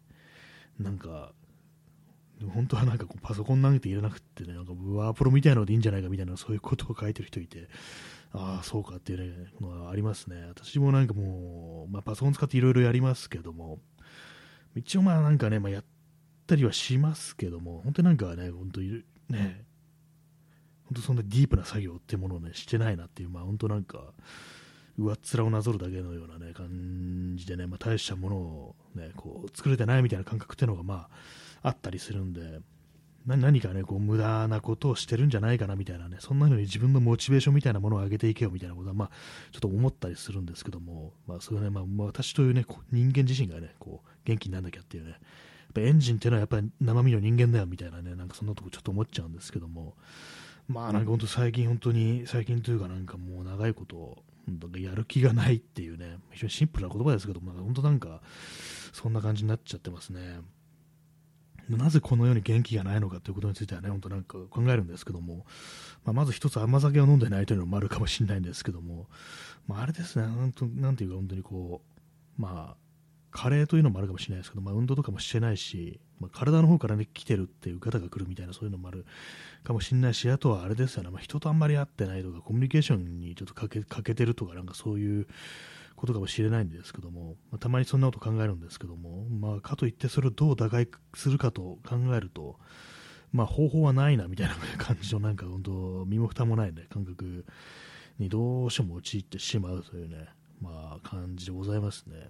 [0.79, 1.33] なんか、
[2.53, 7.69] 本当はなんかこうパソコン投げていらなくてね、なんかワープロみたいなのでいいんじゃないかみたいな、そういうことを書いてる人いて、
[8.33, 10.43] ああ、そうかっていうね、のはありますね。
[10.47, 13.79] 私もなんかもう、まあ、パソコン使っていろいろやりますけども、
[14.75, 15.83] 一応まあなんかね、まあ、やっ
[16.47, 19.65] たりはしますけども、本当になんかね、本当にね、
[20.85, 24.13] 本当そんなディープな作業っていうものをね、してないなっていう、まあ本当なんか、
[24.97, 31.07] 上っ面をなぞるだけのようなね、感じでね、まあ大したものをね、こう、作れてないみたいな感覚っていうのがま
[31.61, 32.59] あ、あったりするんで、
[33.25, 39.09] 何かね、こう無駄なことをしてるんじゃないかなみたいなね、そんな風に自分のモチベーションみたいなものを上げていけよみたいなことは、まあ、
[39.51, 45.19] ちょっと思ったりするんですけども、まあ、それはね、まあ、私というね、人間自身がね、こう、元気になんなきゃっていうね、やっ
[45.73, 49.95] ぱエンジンっていうのはやっぱり生身の人間だよみたいなね、なんかそんなとこちょっと思っちゃうんですけども、
[50.67, 54.23] まあなんか本当最近本当に、最近というかなんかもう長いことを、
[54.77, 58.21] やる気がないっていうね、非常にシンプルな言葉ですけども、本当なんか、
[58.91, 60.41] そんな感じになっちゃってますね。
[61.69, 65.45] なぜこのように元気がないのかということについてはね、本当なんか考えるんですけども、
[66.03, 69.07] まあ、まず一つ甘酒を飲んでないというのもあるかもしれないんですけども、
[69.67, 71.81] まあ、あれですね、なんとなんていうか本当にこ
[72.37, 72.77] う、まあ、
[73.31, 79.05] 加齢というのもあるかもしれないですけど、まあ、運動とかもしてないし、まあ、体の方からね、来てるっていう方が来るみたいな、そういうのもある
[79.63, 85.27] かもしれないし、あとはあれですよね、まあ、人とあんまり会ってないとか、コミュニケーションにちょっと欠け欠けてるとか、なんかそういう
[85.95, 92.57] ことかもしれないんですけども、まあ、たまにそんなこと考えるんですけども、まあ、かといってそれをどう打開するかと考えると、
[93.31, 97.45] まあ、方法はないなみたいな感じのなんか本当身も蓋もないね感覚
[98.19, 100.27] にどうしても陥ってしまうというね、
[100.61, 102.29] まあ、感じでございますね。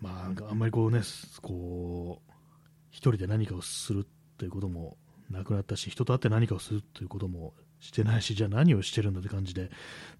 [0.00, 1.00] まあ、んかあんまりこうね、
[1.40, 2.32] こう、
[2.90, 4.06] 一人で何かをする
[4.36, 4.96] ということも
[5.30, 9.68] なくなったし、人と会って何かをするということもしてないし、じゃあ何をしてるんだって感じで、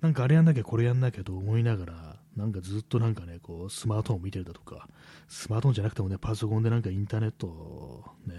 [0.01, 4.89] なんかあれやんなきゃこれやんなきゃと思いながら、なんかずっとなんかね、こうスマートフォン見てるだとか、
[5.29, 8.35] スマートフォンじゃなくてもね、パソコンでなんかインターネットね、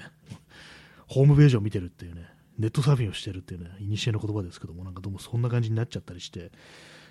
[1.07, 2.27] ホームページを見てるっていうね、
[2.59, 6.51] ネットサーフィンをしてるっていうね、いにしえの言葉ですけども、なんかどうもそんな感じになっちゃったりして、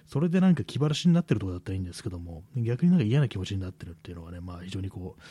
[0.07, 5.23] それでなんか気晴らしになってるとこだったらいいんですけども、逆になんか嫌な気持ちになってるっていうのはね、まあ非常にこう、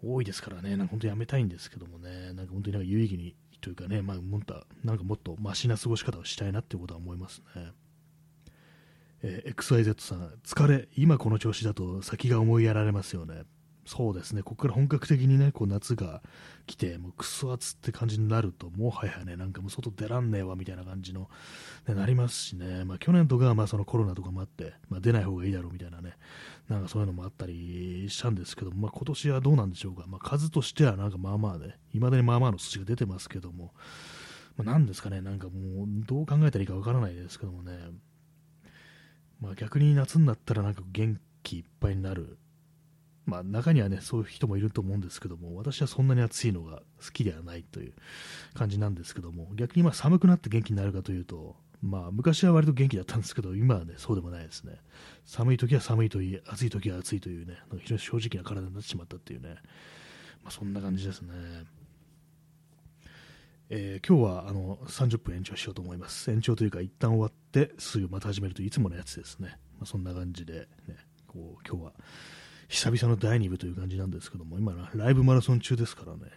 [0.00, 7.72] 多いですからね、なんか本当やめたいんですけどもね、なんか本当になんか有意義にというかね、まあ、もっとなんかもっとマシな過ごし方をしたいなってことは思いますね。
[9.22, 13.42] えー、XYZ さん、疲れ、今この調子だと先が思いやられますよね。
[13.88, 16.22] そうですね、ここから本格的にね、こう夏が
[16.66, 21.30] 来て、もうクソ暑って感じになると、もはやね、なんかもう外出らんねえわみたいな感じの、
[21.88, 26.18] ね、なりますしね、まあ、去年とかはまあそのコロナとかもあって、まあ、出ない方がいいだろうみたいなね、
[26.68, 33.72] なんかそういうのもあったりしたんですけども、まあ、今年はどうなんでしょうか、まあ、数としてはなんかまあまあね、いまだにまあまあの数字が出てますけども、
[34.58, 37.72] まあ、なんですかね、なんかもうどう考えたらいいかわからないですけどもね、
[39.40, 42.36] まあ、逆に夏になったらなんか元気いっぱいになる
[43.28, 47.92] まあ、中にはね、そういう人もいると思うんですけども、私はそんなに暑いのが好きではないという
[48.54, 54.78] 感じなんですけども、逆にま寒くなって元気になるかというと、まあ、昔は割と元気だったんですけど、今はね、そうでもないですね。
[55.26, 59.56] 寒い時は寒いといい、暑い時は暑いというね、非常に正直な体になってしまったっていうね、
[60.42, 61.34] まあ、そんな感じですね。
[63.68, 66.30] えー、今日はあの30分延長しようと思います。
[66.30, 69.58] 延長というか、一旦終わってすぐまた始めるといつものやつですね。
[69.78, 71.92] まあ、そんな感じで、ね、こう今日は
[72.68, 76.30] 久々の第2部という感じなんですけども、今、ライブマラソン中ですからね、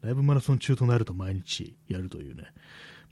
[0.00, 2.44] ライブマラソン中となると毎日やるというね、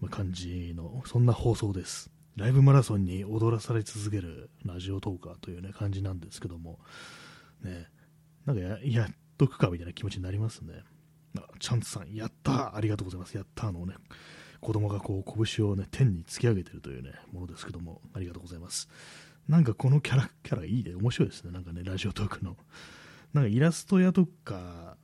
[0.00, 2.10] まあ、感じの、そんな放送です。
[2.36, 6.80] ライブマラソンに踊らされ続けるラジオトーカーというね、感じなんですけども、
[7.62, 7.86] ね、
[8.46, 10.82] なんかややっとくかみたいな気持ちになりますね。
[11.60, 13.36] チャンツさん、やったありがとうございます。
[13.36, 13.94] やったのね、
[14.60, 18.88] 子供がこう拳をね、天に突き上げてるというね、ものですけども、ありがとうございます。
[19.48, 21.50] なんかこのキャラ、キャラいいで、面白いですね。
[21.50, 22.56] なんかね、ラジオトークの。
[23.32, 24.96] なんかイラスト屋とか、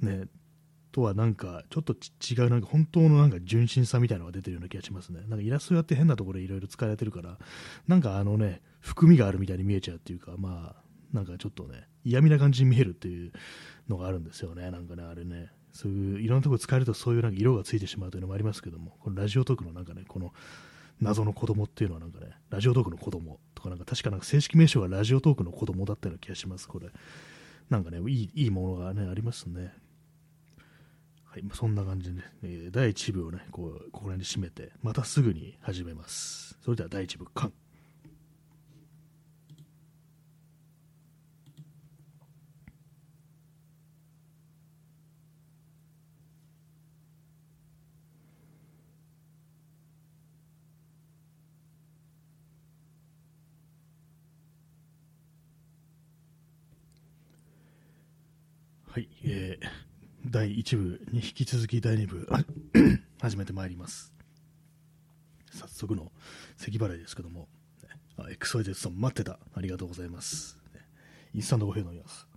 [0.00, 0.26] ね、
[0.90, 5.20] とはなんか、ちょっと違う、なんか本当のなんか純真さみたいなのが出てるような気がしますね。
[5.26, 7.38] なんかイラストやって変なところでいろいろ使われてるから、
[7.88, 10.82] なんかあのね、含みがあるみたいに見えちゃうっていうか、まあ、
[11.12, 13.32] なんかちょっとね、嫌味な感じに見えるっていう
[13.88, 14.70] のがあるんですよね。
[14.70, 15.50] なんかね、あれね。
[15.72, 20.34] そういう、いろんなところ使えるとそういうなんか色がついてしまうというのもありますけども、このラジオトークのなんかね、この
[21.00, 26.88] 謎の子供っていうのはなんかね、ラジオトークの子供とかなんか確かなんか正式名称がラジオトークの子供だったような気がします、これ。
[27.70, 29.72] なんかね、いいいいものがね、ありますね。
[31.24, 36.58] はい、そんな感じでね、えー、第1部をね、こう、ここら辺で締めて、またすぐに始めます。
[36.60, 37.52] それでは第1部、完。
[58.92, 59.66] はい、えー、
[60.26, 62.28] 第1部に引き続き第2部
[63.22, 64.12] 始めてまいります。
[65.50, 66.12] 早速の
[66.58, 67.48] 咳払いですけども
[68.18, 69.38] あ XYZ さん待ってた。
[69.54, 70.58] ありがとうございます。
[71.32, 72.28] インスタントコーヒー飲みます。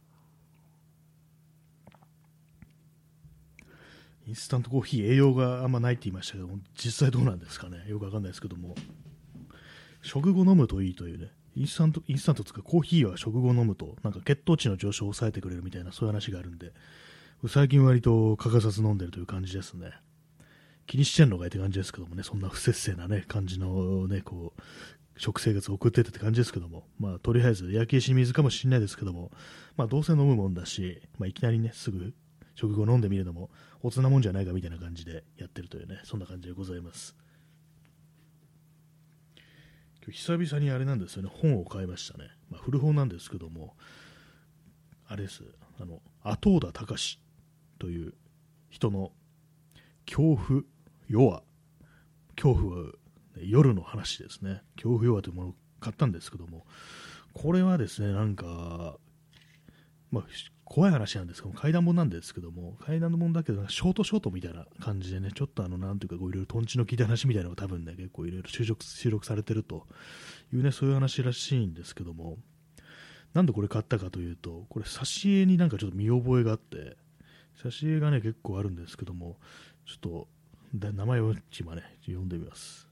[4.26, 7.84] インスタントコーヒー栄養があんまないって言いましたけども実際どうなんですかね。
[7.90, 8.76] よくわかんないですけども。
[10.04, 11.34] 食後飲むといいというね。
[11.56, 16.74] インスタント、インスタントつかコーヒーは食後飲むと、なんか血糖値の上昇を抑えてくれるみたいな、そういう話があるんで、
[17.48, 19.92] 最近割と欠かさず飲んでるという感じですね。
[20.88, 24.62] 気にしてんのかいって感じですけどもね、そんな不節制なね、感じのね、こう、
[25.18, 29.32] 食生活を送っててって感じですけども、まあ、とりあえず焼き石水かもしれないですけども、
[29.78, 32.14] まあ、どうせ飲むもんだし、まあ、いきなりね、すぐ
[32.56, 33.50] 食後飲んでみるのも、
[33.82, 37.16] おつなもんじゃないかみたいな感じでやってるというね、そんな感じでございます。
[40.12, 42.30] 久々にあれなんですよね、本を買いましたね。
[42.50, 43.76] まあ、古本なんですけども、
[45.08, 45.44] あれです、
[45.80, 47.20] あの、後田隆
[47.80, 48.14] という
[48.70, 49.12] 人の
[50.06, 50.64] 恐怖
[51.10, 51.44] 弱、
[52.36, 52.92] 恐怖は
[53.38, 54.62] 夜の話ですね。
[54.76, 56.66] 恐怖弱というものを買ったんですけども、
[57.34, 58.98] これはですね、なんか、
[60.12, 60.24] まあ、
[60.66, 69.86] 怖い話なんですけど階段本なんですけども、階段の本だけど、ショートショートみたいな感じでね、ちょっとあの、なんていうか、こういろいろとんちの効いた話みたいなのが多分ね、結構いろいろ収録収録されてると
[70.52, 72.40] いうね、そういう話らしいんですけども、
[73.36, 76.98] なんでこれ買ったかというと、これ挿絵になんかちょっと見覚えがあって、
[77.64, 79.38] 挿絵がね、結構あるんですけども、
[79.86, 80.28] ちょっと、
[80.74, 82.90] 名前を今ね、読んでみます。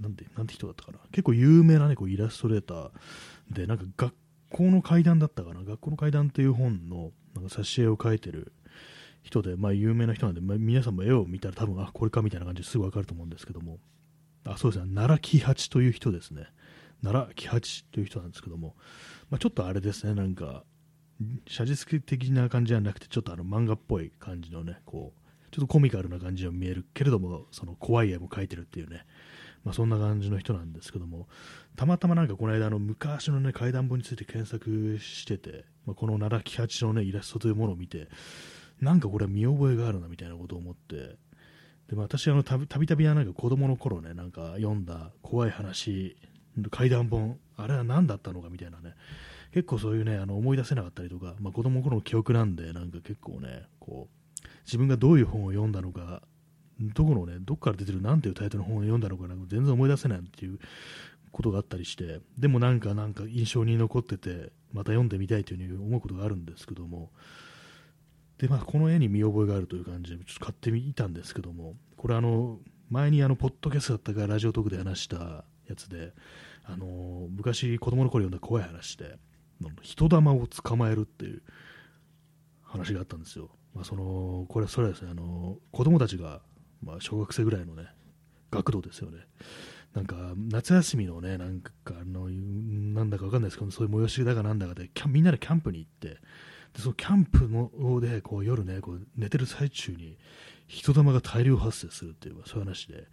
[0.00, 0.98] なんで、なんて人だったかな。
[1.10, 2.90] 結構有名なね、こうイラストレーター
[3.50, 4.14] で、なんか学
[4.50, 8.52] 校の階段だったかな、学校の階段っていう本のなんか挿絵を描いてる
[9.22, 13.78] 人で、まあ、有名な人なんで、まあ、皆さんも絵を見たら多分、あ、これかみたいな感じですぐ分かると思うんですけども、
[14.44, 16.46] あ、そうですね、奈良木八という人ですね。
[17.02, 18.74] 奈良木八という人なんですけども、
[19.30, 20.64] まあ、ちょっとあれですね、なんか、
[21.46, 29.04] 写実的な感じじゃなくて、ちょっとあの漫画っぽい感じのね、こう、ちょっとコミカルな感じに見えるけれども、その怖い絵も描いてるっていうね、
[29.68, 31.28] まあ、そんな感じの人なんですけども、
[31.76, 38.08] たまたまなんかこの間、の昔の、ね、怪談本について検索してて、まあ、この奈良木八の、ね、イラストというものを見て、
[38.80, 41.18] なんかこれは見覚えがあるなみたいなことを思って、
[41.90, 46.16] でまあ、私あのたびたびなんか子供の頃ね、なんか読んだ怖い話、
[46.70, 48.94] 怪談本、あれは何だったのかみたいなね、
[49.52, 56.22] 結構そういうね、あの思い出せなかったりとか、まあ、子供の頃の記憶なんで、なんか結構ね、こう、自分がどういう本を読んだのか
[56.80, 60.58] どこのね、どっから出てるなんていうタイトルの本を読んだのかな全然思い出せないっていう
[61.32, 67.10] ことがあったりして、でもなんかなんか印象に残ってて、また読んでみたいというふうに思うことがあるんですけども、
[68.38, 76.12] で、まあ、この絵に見覚えがあるという感じで、ちょっと買ってみたんですけども、これあの、前にあの、ポッドキャストだったかラジオトークで話したやつで、
[76.64, 79.18] あの、昔子供の頃読んだ怖い話で、
[79.82, 81.42] 人玉を捕まえるっていう
[82.62, 83.50] 話があったんですよ。
[83.74, 86.40] まあ、そのこれそれはですねあの子供たちが
[86.82, 87.88] まあ、小学生ぐらいのね、
[88.50, 89.18] 学童ですよね。
[89.94, 96.20] なんか、夏休みのね、なんか、あの、なんだかわかんないですけど、そういう催しだかなんだかで、みんなでキャンプに行って、
[96.74, 100.18] でそのキャンプので、こう、夜ね、こう、寝てる最中に、
[100.66, 103.08] 人玉が大量発生するっていう、そういう話で、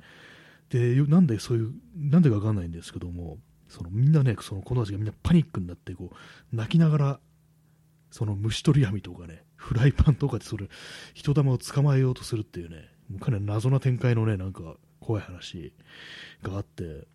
[0.69, 3.37] で、なんでそういう、なんでかわかんないんですけども、
[3.69, 7.19] そのみんなね、その子供たちがみんなパニックになって、こう、泣きながら、
[8.11, 10.67] その虫取り網とかね、フライパンとかでそれ、
[11.13, 12.89] 人玉を捕まえようとするっていうね、
[13.19, 15.73] かなり謎な展開のね、なんか怖い話
[16.41, 17.07] があって、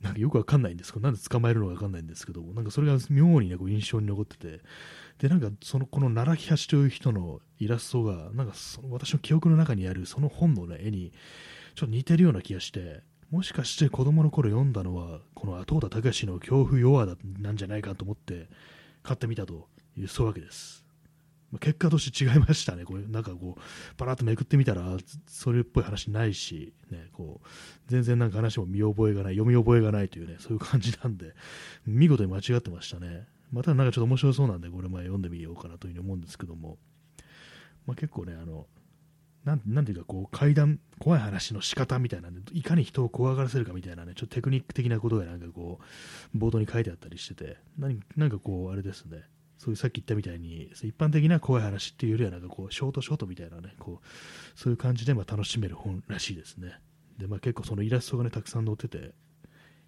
[0.00, 4.60] なんかよくわかんないんですけど、なんで捕まえるのかわかんないんですけど、なんかそれが妙にね、こう印象に残ってて、
[5.18, 11.12] で、なんかその、この奈良木八という人のイラストが、なんかその私の記憶の中にあるその本の、ね、絵に、
[11.74, 18.48] ちょっと似てるような気がして、もしかして子供の頃読んだのは、この後田隆の恐怖弱だなんじゃないかと思って
[19.02, 20.84] 買ってみたという、そういうわけです。
[21.58, 27.46] 結果として違いましたね、これなんかこう、パラッとめくってみたら、それっぽい話ないし、ね、こう
[27.88, 31.34] 全然なんか話も見覚えがない、読み覚えがないというね、そういう感じなんで、
[31.86, 33.26] 見事に間違ってましたね。
[33.50, 36.78] またなんかちょっと面白そうなんで、これ前読んでみようかなというふうに思うんですけども、
[37.86, 38.66] まあ、結構ね、あの、
[39.44, 45.78] なんなんていうかこう階段怖い話の仕方みたいなんでいかに人を怖がらせるかみたいなねちょっとテクニック的なことがなんかこ
[46.34, 49.22] うボードに書いてあったりしてて何なんかこうあれですね。
[49.60, 56.80] そういうさっき言ったみたいに一般的な怖い話っていうよりはなんかこうショートショートみたいなねこうそういう感じでまあ楽しめる本らしいですね。
[57.18, 59.12] で、まあ、結構そのイラストがねたくさん載ってて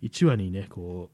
[0.03, 1.09] 1話にねこ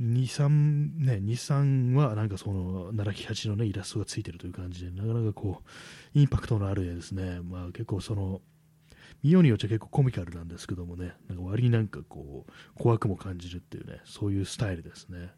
[0.00, 7.42] う23ね23はなんかその奈良木八のねイラストがついてるという感じでなかなかこうインパクトのある絵ですね。
[7.42, 8.40] まあ結構その
[9.22, 15.30] 見ようによっちゃ結構コミカルなんですけどもねなんか割になんかこう怖くも感じるっていうねそういうスタイルですね。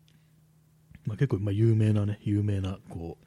[1.07, 3.27] まあ、結構まあ有名なね、有名なこう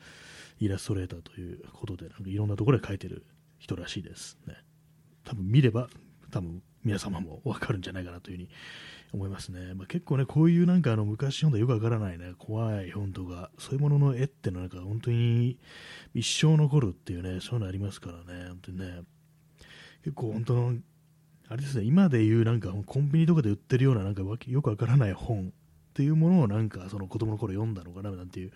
[0.60, 3.26] イラストレーターということで、なんかいろんなところで書いてる
[3.60, 4.56] 人らしいですね。
[5.24, 5.90] 多分見れば、
[6.32, 8.50] 多分皆様もわかるんじゃないかなというふうに
[9.14, 9.74] 思いますね。
[9.74, 15.60] まあ、結構ね、こういうなんかあの昔読んだよくわからないね、怖い本とか、そういうものの絵ってのはなんか本当に
[16.14, 19.02] 一生残るっていうね、そういうのありますからね、本当にね、
[20.04, 20.76] 結構本当の、
[21.50, 25.54] あれですね、今で言うなんかコンビニとかで売ってるようななんかよくわからない本
[25.98, 28.52] っていうものをなんかその子供の頃読んだのかななんていう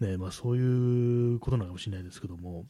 [0.00, 2.66] ねまあ、そういうことなのかもしれないですけども、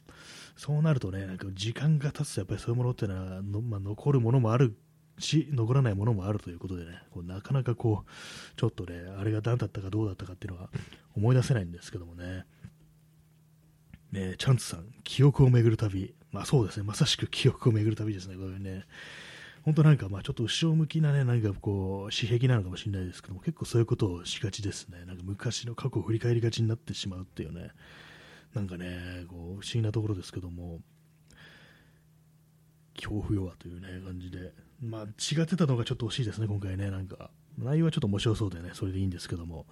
[0.57, 4.75] そうなるとね、なんか時間が経つとやっぱりそういうものっていうのはの、まあ、残るものもある
[5.19, 8.11] し、残らないものもあるということでね、こうなかなかこう、
[8.59, 10.71] ちょっとね、あれが何だったかどうだったかっていうのは
[11.15, 12.47] 思い出せないんですけどもね。
[14.11, 16.15] ねチャンツさん、記憶を巡る旅。
[16.33, 18.87] まあそうですね、まさしく記憶を巡る旅ですね、これね。
[19.69, 25.05] 本当なんかまあちょっと後ろ向きなね、なんかこう、私癖なのかもしれないですけども、結構そういうことをしがちですね。
[25.05, 27.73] なんか昔の過去を振り返りがちになってしまうっていうね、
[28.55, 30.81] なんかね、こう、不思議なところですけども、
[32.95, 37.31] 恐怖弱というね、感じで、まあ違ってたのがちょっと惜しいですね、今回ね、なんか。
[37.59, 39.67] 内容はちょっと面白そうでね、それでいいんですけども、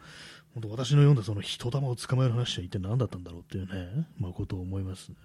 [0.52, 5.16] 本当私の読んだその人玉を捕まえる話は一体何だったんだろうっていうね、まあことを思いますね。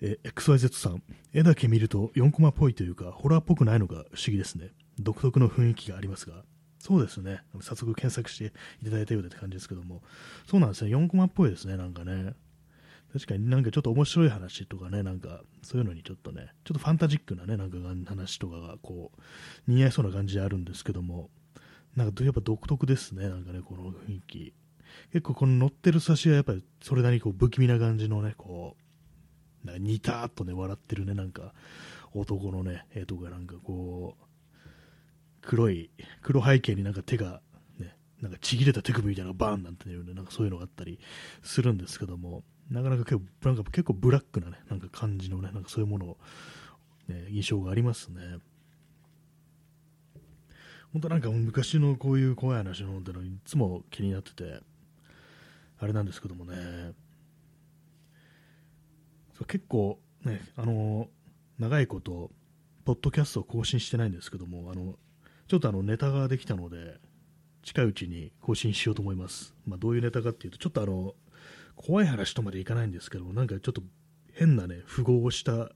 [0.00, 4.70] え XYZ さん、絵だけ見ると4コマっぽいというか、ホラーっぽくないのが不思議ですね。
[4.98, 6.44] 独特の雰囲気がありますが、
[6.78, 10.02] そうですね、早速検索していただいたようでって感じですけども、
[10.46, 12.34] そうなんですね、4コマっぽいですね、なんかね。
[13.12, 21.30] 確かになんかちょっと面白い話とかね、なんかそういうのにちょっとね、ちょっとファンタジックなね、なんか話とかがこう、似合いそうな感じであるんですけども、
[21.96, 24.54] なんかやっぱ独特ですね、なんかね、この雰囲気。
[25.12, 28.83] 結構この乗ってる差しはやっぱりそれなりにこう不気味な感じのね、こう、
[29.64, 31.54] なんかニターっとね、笑ってるね、なんか、
[32.12, 34.24] 男のね、絵とかなんかこう、
[35.42, 35.90] 黒い、
[36.22, 37.40] 黒背景になんか手が、
[37.78, 41.00] ね、なんかちぎれた手首みたいなのがバーンなんていうね、なんかそういうのがあったり
[41.42, 46.18] するんですけども、なかなか結構、なんか結構ブラックなね、なんか感じのね、なんかそういうものを、
[47.08, 48.38] ね、印象がありますね。
[50.92, 54.60] 本当なんか昔のこういう怖い話の本ってのいつも気になってて、
[55.80, 56.92] あれなんですけどもね、
[59.36, 61.08] そう結構ね、あの
[61.58, 62.30] 長いこと、
[62.84, 64.94] ポッドキャストを更新してないんですけども、あの
[65.48, 66.98] ちょっとあのネタができたので、
[67.62, 69.54] 近いうちに更新しようと思います。
[69.66, 71.14] まあ、どういうネタかっていうと、ちょっとあの
[71.76, 73.82] 怖い話とまでいかないんですけど、なんかちょっと
[74.32, 75.70] 変なね、符号をした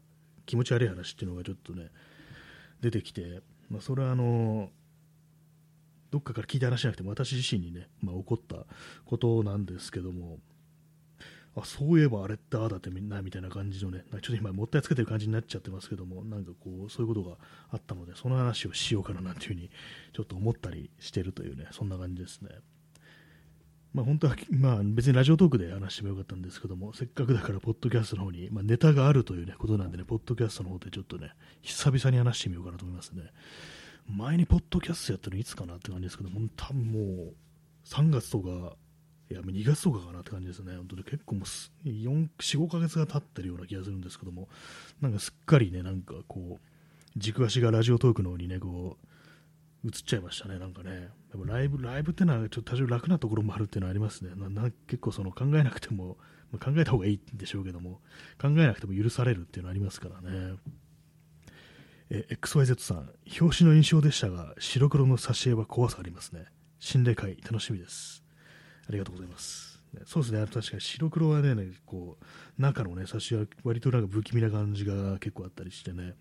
[0.46, 1.90] 気持ち悪い話っていうのがちょっとね、
[2.80, 4.70] 出てきて、まあ、それはあの
[6.10, 8.64] どっかから聞いた話じゃなくて、私自身にね、まあ、起こった
[9.04, 10.38] ことなんですけども、
[11.60, 17.36] あそういえばあれってああだってみんなみたいな感じのね、ちょっと今もったいつけてる感じになっちゃってますけども、なんかこう、そういうことが
[17.70, 19.70] あったので、その話をしようかななんていうふうに、
[20.12, 22.50] ちょっと思ったりしてるというね、そんな感じですね。
[23.94, 31.32] まあ本当は、まあ別にラジオトークで話してもよかったんですけども、せっかくだからポッドキャストの方に、まあ、ネタがあるというね、ことなんでね、ポッドキャストの方でちょっとね、
[31.62, 33.22] 久々に話してみようかなと思いますね。
[34.06, 37.34] 前にポッドキャストやったのいつかなって感じですけども、多分もう
[37.84, 38.76] 3月とか
[39.30, 40.76] いや、2月とかかなって感じですね。
[40.76, 44.48] 本当に結構もう4、4、5ヶ月が経ってるような気がするんですけども、
[45.00, 48.96] なんかすっかりね、なんかこう、軸足がラジオトークの方にね、こ
[49.84, 51.08] う、映っちゃいましたね、なんかね。
[51.30, 54.30] でもライブ、ライブってのはちょっと多少楽なところもあるっていうのはありますね。
[54.34, 56.16] な結構その考えなくても、
[56.50, 58.00] まあ、考えた方がいいんでしょうけども、
[58.40, 60.56] 考えなくても許されるっていうのはありますからね。
[62.10, 63.10] え、XYZ さん、
[63.40, 66.46] 表紙の印象でしたが、白黒の挿絵は怖さありますね。
[66.78, 68.24] 心霊会楽しみです。
[68.88, 69.78] ありがとうございます。
[70.04, 71.54] そうですね、確かに白黒はね、
[71.86, 76.14] こう中のね、冊子は割となんか不気味な感じが結構あったりしてね、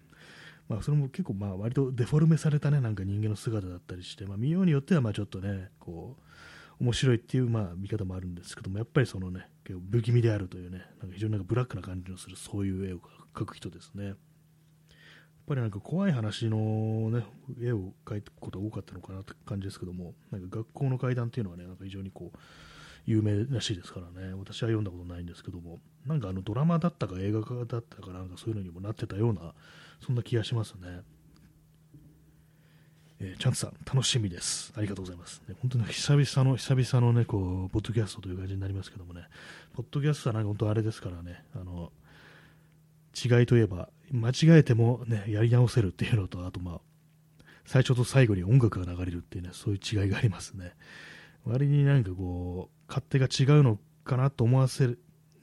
[0.69, 12.99] まあ、それも結構まあ割とデフォルメされたね、なんか人間の姿だったりして、まあ、見ようによってはまちょっとね、こう、面白いっていうまあ見方もあるんですけども、やっぱりそのね、結構不気味であるというね、なんか非常になんかブラックな感じのする、そういう絵を
[13.33, 14.13] 描く人ですね。
[15.47, 17.25] やっぱりなんか怖い話の、ね、
[17.61, 22.37] 絵を描いくことが多かったのかなって感じですけども、なんか学校の階段っていうのはね、なんか非常にこう、
[23.05, 29.53] 有名らしいですからね、私は読んだことないんですけども、なんかあのドラマだったか映画化だったかなんかそういうのにもなってたような、
[30.05, 30.99] そんな気がしますね。
[33.19, 34.73] えー、チャンツさん、楽しみです。
[34.75, 35.41] ありがとうございます。
[35.47, 39.21] ね、本当に久々の、久々のね、こう、ポッドキャストという感じになりますけどもね、
[39.73, 41.93] ポッドキャストはなんか本当あれですからね、あの、
[43.25, 46.81] 違いといえば、間違えてもね、やり直せるっていうのと、あとまあ、
[47.65, 50.73] 最初と最後に音楽が流れるっていうね、そういう違いがありますね。
[51.45, 54.95] 割になんかこう、勝手が違うのかなと思わせ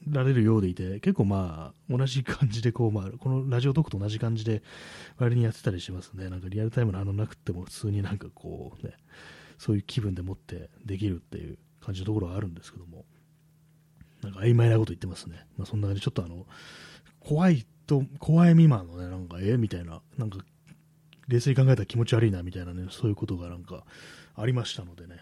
[0.09, 4.63] られるようでいて、結構まあ、同じ感じでこう、まあ、このラジオトークと同じ感じで
[5.19, 6.29] 割にやってたりしますね。
[6.29, 8.95] なんかリアルタイムの反応なくても普通になんかこうね、
[9.59, 13.05] そういう気分でもってできるっていう感じのところはあるんですけども、
[14.23, 15.47] なんか曖昧なこと言ってますね。
[15.57, 16.47] まあ、そんな感じ、ちょっとあの、
[17.25, 19.57] 怖いと、怖い未満のね、なんか、え？
[19.57, 20.39] みたいな、なんか、
[21.27, 23.85] 冷静に考えたら気持ち悪いな、みたいなね、そういうことがなんか、
[24.37, 25.17] ありましたのでね、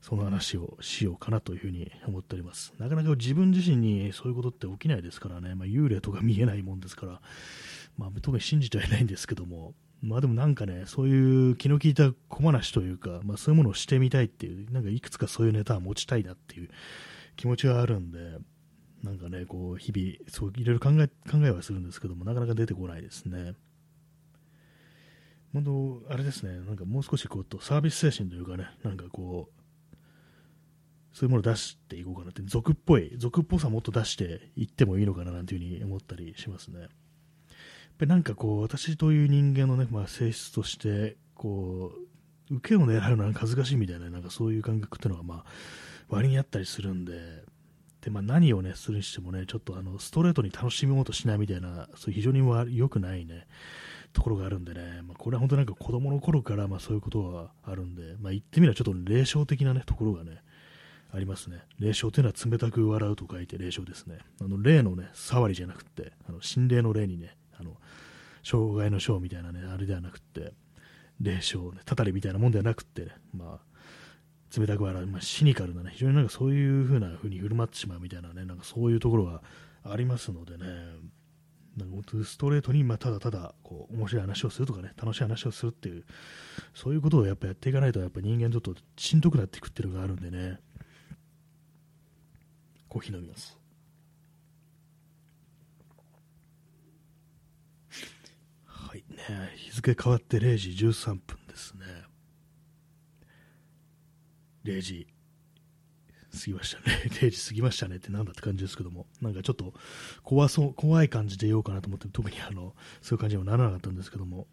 [0.00, 2.72] その話をしようかなというふうに思っております。
[2.78, 7.20] なかなか自分自身にそういうことって起きないですからね、まあ、幽霊とか見えないもんですから、
[7.96, 16.68] まあ、特に信じてはいないんですけども、まあでもなんかね、そういう気の利いた小話というか、まあそういうものをしてみたいっていう、なんかいくつかそういうネタは持ちたいなっていう
[17.36, 18.18] 気持ちがあるんで、
[19.02, 23.54] なんかね、こう、日々、そういろいろ考え、考えはするんですけども、なかなか出てこないですね。
[25.52, 29.62] 本当、あれですね、なんかもう少しこうとサービス精神というかね、なんかこう、
[31.12, 36.80] そういうものを出していこうかなって、俗っぽい、俗っぽさもっと出していってもいいのかななんていうふうに思ったりしますね。
[36.80, 36.88] やっ
[37.98, 41.92] ぱりなんかこう、私という人間のね、まあ、性質として、こ
[42.50, 45.44] う、受けを狙うのは恥ずかしいみたいな、なんかそういう感覚っていうのが、まあ、
[46.08, 47.44] 割にあったりするんで、
[48.02, 53.46] で、まあ、何をね、するにしてもね、ちょっとあの、ストレートに楽しみようとしないみたいな、そういう非常に良くないね、
[54.12, 60.42] ところがあるんでね、まあ、これは本当なんか子供の頃から、まあ、そういうことはあるんで、まあ、言ってみればちょっと霊障的なね、ところがね、
[61.14, 61.60] ありますね。
[61.78, 64.18] 霊障というのは冷たく笑うと書いて霊障ですね。
[64.40, 67.76] あの、霊のね、触りじゃなくて、あの、心霊の霊にね、あの、
[68.42, 70.54] 障害の章みたいなね、あれではなくて、
[71.20, 73.72] 霊障、ね、たたりみたいなもんではなくて、ね、まあ、
[74.56, 79.42] 冷たく笑う、まあ、シニカルなね、非常になんかそういう風な風に振る舞ってしまうみたいなね、なんかそういうところが
[79.84, 80.64] ありますのでね、
[81.76, 86.04] なんか本当ストレートに、まあ、ただただ、こう、面白い話をするとかね、楽しい話をするっていう、
[86.74, 90.60] そういうことをやっぱやっていかないと、やっぱ人間ちょっとしんどくなっていくっていうのがあるんでね、
[92.88, 93.58] コーヒー飲みます。
[98.66, 102.11] はいね、日付変わって0時13分ですね。
[104.64, 105.06] 0時
[106.32, 106.96] 過ぎましたね。
[107.10, 109.74] 0時過ぎましたねってなんだって感じですけども、なんかちょっと
[110.22, 114.46] 怖そう、怖い感じでいようかなと思って、特にあの、そういう感じにはならなかったんですけども、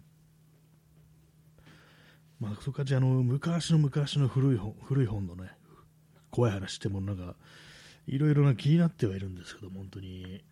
[2.39, 5.51] まあ、そういう感じあの、昔の昔の古い本、古い本のね、
[6.31, 7.35] 怖い話ってもなんか、
[8.07, 10.43] いろいろな気になってはいるんですけども、本当に、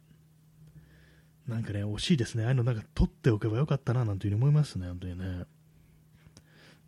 [1.47, 2.43] なんかね、惜しいですね。
[2.43, 5.45] ああいうのなんか取っておけばよかったな、なんていうふうに思いますね、本当にね。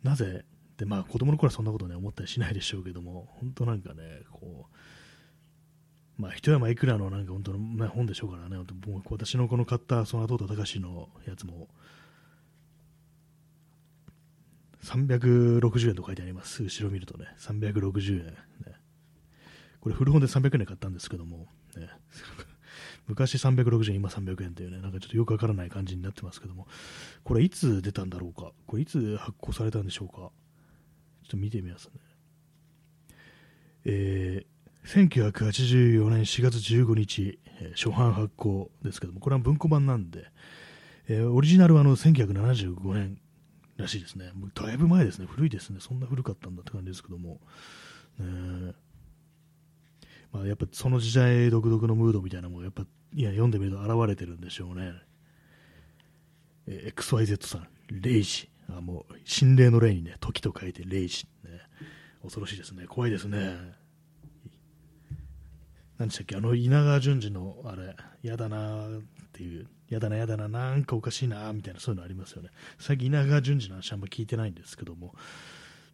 [0.02, 0.44] なぜ、
[0.84, 4.66] まあ子供の頃はそんなことね、思ったりしないでしょうけども、本当なんかね、こ
[6.18, 11.68] う、まあ一山いくらのなんか本当の、まあ、本でしょうからね、本当僕私のこの買ったその後と隆のやつも、
[14.82, 16.62] 360円と書いてあります。
[16.62, 18.34] 後ろ見るとね、360円、ね。
[19.80, 21.88] これ古本で300円で買ったんですけども、ね、
[23.06, 26.66] 昔360円、今300円というね、なんかちょっとよくわからない感じになってますけども、
[27.24, 30.30] これいつ出たんだろうか、これいつ発行されたんでしょうか、
[31.30, 31.92] と見てみますね。
[33.86, 40.26] えー、1984年4月15日、えー、初版発行ですけども、これは文庫版なんで、
[41.08, 43.18] えー、オリジナルはあの1975年
[43.76, 44.32] らしいですね。
[44.34, 45.26] もうだいぶ前ですね。
[45.26, 45.78] 古いですね。
[45.80, 47.40] そんな古かったんだって感じですけども。
[48.18, 48.74] ね
[50.32, 54.92] まあ、やっぱその時代独特のムードみたいなのもやっぱいや読んでみると現れてるんでしょうね。
[56.68, 58.48] え XYZ さん、レイジ。
[58.76, 61.26] あもう心霊の霊にね、時と書いてレイジ。
[61.44, 61.60] ね、
[62.22, 62.86] 恐ろしいですね。
[62.86, 63.56] 怖いですね。
[65.98, 66.36] 何でしたっけ？
[66.36, 68.90] あの稲川淳二のあれ、嫌だなっ
[69.32, 72.48] ていう、嫌だな嫌だな、なんかおかしいなみたいなそういうのありますよね。
[72.78, 75.14] 最近稲川淳二の話あんま聞いてないんですけども、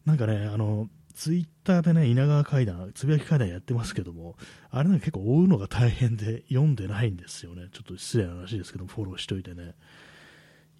[0.05, 4.37] なんかね、あの、ツイッターでね、稲川階段、つぶやき階段やってますけども、
[4.71, 7.69] あれなんか結構追うのが大変で読んでないんですよね。
[7.73, 9.75] ちょっと失礼な話ですけどもフォローしといてね。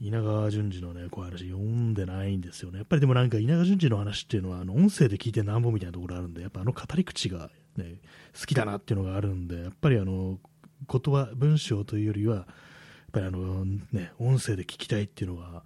[0.01, 2.79] 稲川淳二のね、こういう話読んでないんですよね。
[2.79, 7.97] やっぱりでもなんか稲川淳二の話っていうのは、あの、音声で聞いてなんぼみたいなところあるんで、やっぱあの語り口がね、
[8.39, 10.39] 好きだなっていうのがあるんで、やっぱりあの、
[10.91, 12.47] 言葉、文章というよりは、やっ
[13.13, 15.63] ぱりあの、ね、音声で聞きたいっていうのが、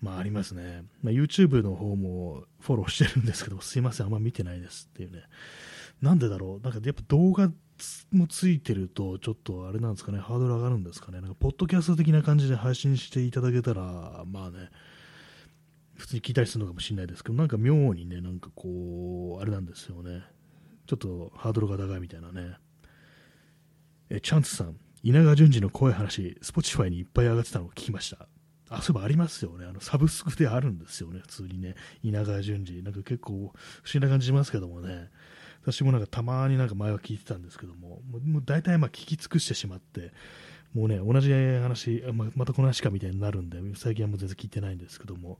[0.00, 0.84] まあありますね。
[1.02, 5.22] まあ、YouTube の方もフォローしてるんですけど、すいません、あんま見てないですっていうね。
[6.00, 7.50] なんでだろうなんかやっぱ動画
[8.12, 11.20] もついてると、ちょっとあれなんですかね、ハードル上がるんですかね。
[11.20, 14.70] なんか、ポッドキャスト的な感じで配信していただけたら、まあね、
[15.94, 20.22] 普通に聞いたりするのかもしれないですけど、なんか妙にね、なんかこう、あれなんですよね。
[20.86, 22.56] ちょっとハードルが高いみたいなね。
[24.10, 28.28] え、チャンツさん、稲川淳二の怖い話、Spotify にいっぱい上がってたのを聞きました。
[28.70, 29.66] あ、そういえばありますよね。
[29.66, 31.20] あの、サブスクであるんですよね。
[31.20, 31.74] 普通にね。
[32.02, 32.82] 稲川淳二。
[32.82, 33.52] なんか結構不思
[33.94, 35.10] 議な感じしますけどもね。
[35.70, 40.12] 私もなんかたまになんか前は聞いてたんですけども、もう大体まあ聞き尽くしてしまって、
[40.74, 42.02] もうね、同じ話、
[42.34, 45.38] またこの話かみたいになるんで、最近はもう全然聞いてないんですけども、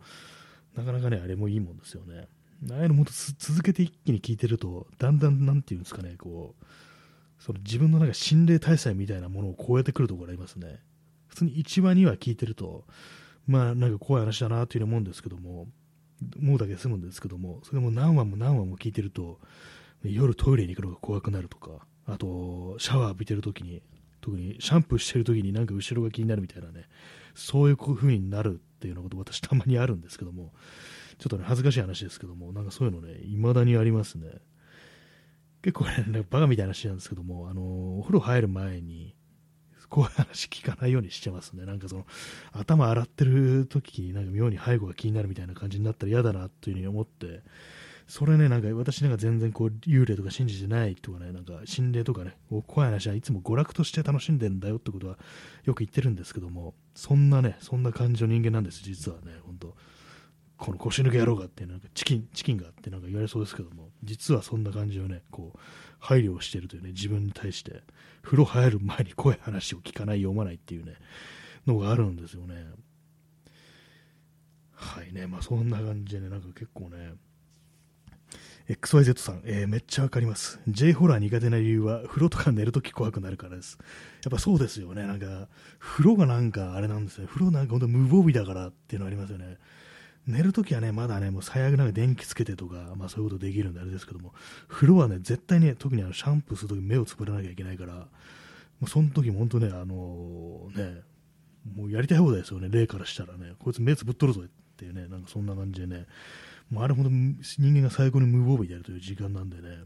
[0.76, 2.28] なかなかね、あれもいいもんですよね。
[2.70, 6.64] ああいうのもっと続けて一気に聞いてると、だんだん、なんていうんですかね、こう、
[7.38, 10.80] その自分のなんか心霊体裁みたいなものを超えてくるところがありますね。
[11.28, 12.84] 普通に1話、2話聞いてると、
[13.46, 15.68] まあなんか怖い話だなというように思うんですけども、
[16.40, 19.38] 思うだけ済むんですけども、それも何話も何話も聞いてると、
[20.05, 23.82] 夜トイレに行くのが怖くなるとか、あと、シャワー浴びてるときに、
[24.20, 26.88] 特にシャンプーしてるときになんか後ろが気になるみたいなね、
[27.34, 30.53] そういう風になるっていうようなこと私たまにあるんですけども、
[31.18, 34.28] ちょっとね、恥ずかしい話ですけども、なんかそういうのね、未だにありますね。
[35.62, 39.14] 結構ね、バカみたいな話なんですけども、あのお風呂入る前に、
[39.88, 41.64] こういう話聞かないようにしてますね。
[41.64, 42.07] なんかその、
[42.53, 47.42] 頭洗ってる時になんか妙に背後が気になるみたいな感じになったら嫌だなというふうに思って、
[48.09, 55.18] それね、なんか私なんか全然こう幽霊とか信じてないとかね、なんか心霊とかね、怖い話はいつも娯楽として楽しんでんだよってことは
[55.64, 59.76] よく言ってるんですけども、そんなね、そんな感じの人間なんです、実はね、本当
[60.56, 65.59] この腰抜け野郎がってなんかチキン、チキンがってなんか言われそうですけども、実はそんな感じをね、こう、
[65.98, 67.82] 配慮をしているというね、自分に対して、
[68.22, 70.94] 風呂入る前に怖い話を聞かない、読まないっていうね、
[71.66, 72.66] のがあるんですよね。
[74.72, 77.12] はいね、まあそんな感じでね、なんか結構ね、
[78.68, 80.60] XYZ さん、えー、めっちゃわかります。
[80.68, 83.78] J ホラー苦手な理由は、風呂とか寝るとき怖くなるからです。
[84.24, 85.06] やっぱそうですよね。
[85.06, 85.48] なんか、
[85.78, 87.26] 風呂がなんかあれなんですね。
[87.26, 89.56] 風呂なんか本当無防備だからっていうのありますよね。
[90.26, 94.34] 寝るときはね、まだね、もう最悪なんか電気つけてとか、まあそういうことできるんであれですけども、
[94.68, 98.06] 風呂はね、絶対ね、特にあのシャンプーするとき目をつぶらなきゃいけないから、も
[98.82, 101.00] うその時も本当ね、あのー、ね、
[101.74, 106.04] もうやりたい放題ですよね、例からしたらね、こいつ目つぶっとるぞっていうね、なんかそんな感じでね、
[106.70, 109.84] もうあれほど人間が最高に無防備でやるという時間なんでね、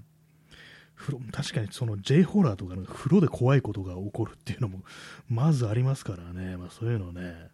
[0.97, 4.81] 風呂確かにその J ホラーとか、風呂で怖いことが起こるっていうのも
[5.29, 7.51] まずありますからね、まあ、そういうのね、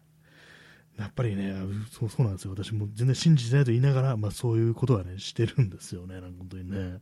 [0.97, 1.55] やっぱりね
[1.91, 6.99] そうそうなんですよ、私も全然信じてないと言いながら、まあ、そういうことはねしてるんですよね、なんか本当にね。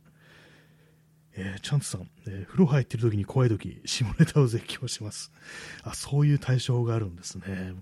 [1.40, 5.30] えー、チャンツさん、えー、風呂入ってる時に怖い時、 下ネタを絶叫します。
[5.84, 7.74] あ、そういう対象があるんですね。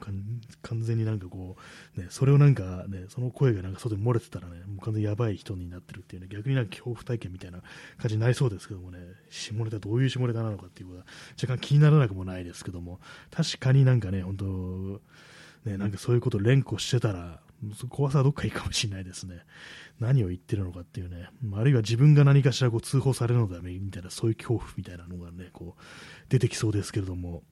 [0.63, 1.57] 完全になんかこ
[1.97, 7.63] う、ね、それをなんかね、その声がなんか外に漏れてたらね、もう完全にやばい人になってるっていうね、逆になんか恐怖体験みたいな
[7.97, 8.99] 感じになりそうですけどもね、
[9.31, 11.07] 下ネタどういう下ネタなのかっていうことは
[11.41, 13.01] 若干気にならなくもないですけども、
[13.31, 15.01] 確かになんかね、本当
[15.65, 17.41] ね、なんかそういうことを連呼してたら、
[17.89, 19.43] 怖さはどっかいいかもしれないですね。
[19.99, 25.83] 何を言ってるのかっていうね、あるいは自分が何かしらこう通報されるのだめみたいな、そういう恐怖みたいなのがね、こう
[26.29, 27.43] 出てきそうですけれども、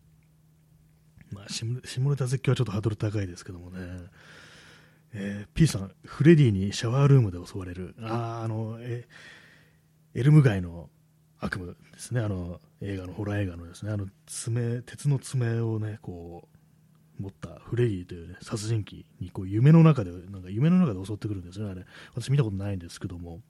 [1.31, 3.79] まあ、下ネタ絶叫はちょっとハードル高いですけどもね、
[5.15, 9.07] えー、P さん、フレディにシャワールームで襲われる、ああの、え
[10.15, 10.91] エルム街の
[11.41, 16.54] 悪夢ですね、あの映画の、ホラー映画のですね、あの爪、鉄の爪をね、こう、
[17.19, 21.85] 持ったフレディという、ね、殺人鬼にこう夢の中でなんか夢の中で襲ってくるんですよねあれ。
[22.15, 23.41] 私見たことないんですけども。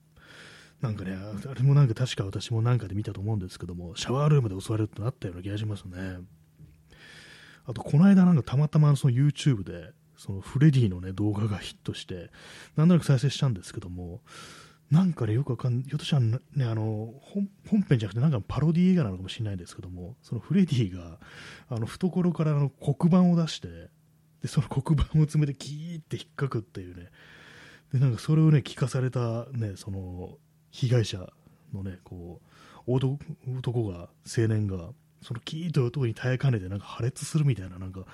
[0.81, 6.19] なんかねあれもなんか確か私もなんかで見たと思うんですけどもシャワールームで襲われるってなったような気がしますね。
[7.65, 12.29] あとこの間なんかたまたまその YouTube でそのフレディのね動画がヒットして
[12.75, 14.21] なんとなく再生したんですけども
[14.91, 17.49] なんかね、よくわかんひょっとしたらね、あの本
[17.87, 21.19] 編じゃなくて、なんかパロディ映画なのかもしれないですけども、そのフレディが
[21.69, 23.67] あの懐からあの黒板を出して、
[24.41, 27.09] でその黒板を爪でキーって引っかくっていうね、
[27.93, 30.37] でなんかそれをね、聞かされた、ね、その
[30.71, 31.27] 被害者
[31.73, 32.47] のね、こう
[32.87, 33.17] 男
[33.57, 34.89] 男が、青年が、
[35.21, 38.05] そのキーという音に耐えかねて、なんか破裂するみたいな、なんか、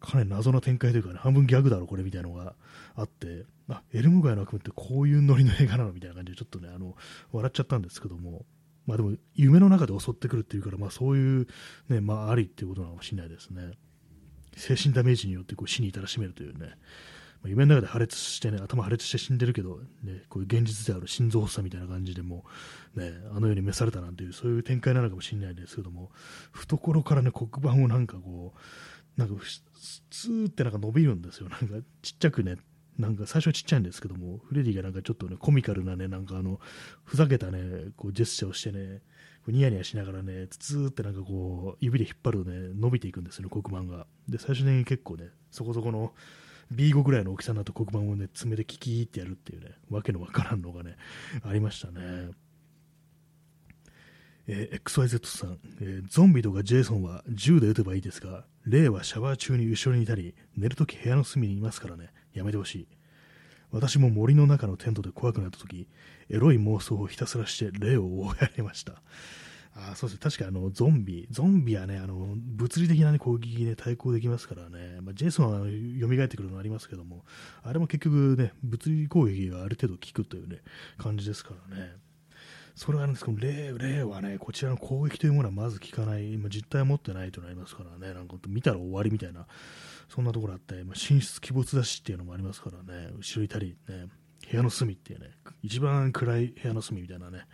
[0.00, 2.54] かなり謎な展開というかね、半分ギャグだろ、これみたいなのが
[2.94, 6.96] あって、あ、エルム街の悪夢ってこういうノリの映画なのみたいな感じで、ちょっとね、あの、
[7.32, 8.44] 笑っちゃったんですけども、
[8.86, 11.46] まあでも、夢の中で襲ってくるっていうから、まあそういう、
[11.88, 13.72] ね、まあありっていうことなのかもしれないですね。
[14.56, 16.68] 精神ダメージによってこう死に至らしめるというね、
[17.42, 22.44] まあ、夢の中で破裂してね、頭破裂して死んでるけど、ね、こういう現実である心臓発作みたいな感じでも、
[22.94, 26.10] ね、あの世に召されたなんていう、そういう展開なのかもしれないですけども、
[26.52, 29.34] 懐からね、黒板をなんかこう、なんか
[30.10, 31.48] スーってなんか伸びるんですよ。
[31.48, 32.56] なんかちっちゃくね、
[32.98, 36.60] なんか最初はちっちゃいんですけども、フレディがなんかちょっとね、コミカルなね、なんかあの、
[37.04, 39.02] ふざけたね、こうジェスチャーをしてね、
[39.48, 44.06] ニヤニヤしながらね、ツーってなんかこう、指で引っ張るとね、伸びていくんですよね、黒板が。
[44.28, 46.14] で、最初に結構ね、そこそこの
[46.72, 50.96] B5 ぐらいの大きさになった黒板をね、爪でキキーってやるっていうね、わけのわからんのがね、
[51.44, 52.30] ありましたね。
[54.48, 62.88] えー、XYZ さん、えー、ゾンビとかジェイソンは銃で撃てばいいですが、霊はシャワー中に後ろにいたり、寝るとき部屋の隅にいますからね、やめてほしい。
[63.70, 65.88] 私も森の中のテントで怖くなったとき、
[66.30, 69.02] エロい妄想をひたすらして霊を追いやりました。
[69.78, 77.24] あそうですね、確かあのゾンビ、ゾンビはね、あの物理的な、ね、攻撃に、ね、対抗できますからね、まあ、ジェイソンは蘇ってくるのありますけども、
[77.62, 80.62] あれも結局ね、物理攻撃がある程度効くというね、
[80.96, 81.92] 感じですからね。
[82.74, 89.46] それはあるんですけど、例例はね、こちらの攻撃というものはまず効かない、今実態を持ってないとなりますからね、なんか見たら終わりみたいな、
[90.08, 94.06] そんなところあって、まあ、神出鬼没だしっていうのもありますからね、後ろいたり、ね、
[94.50, 95.30] 部屋の隅っていうね、
[95.62, 97.46] 一番暗い部屋の隅みたいなね、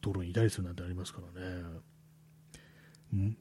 [0.00, 1.62] ところにいたりするなんてありますからね。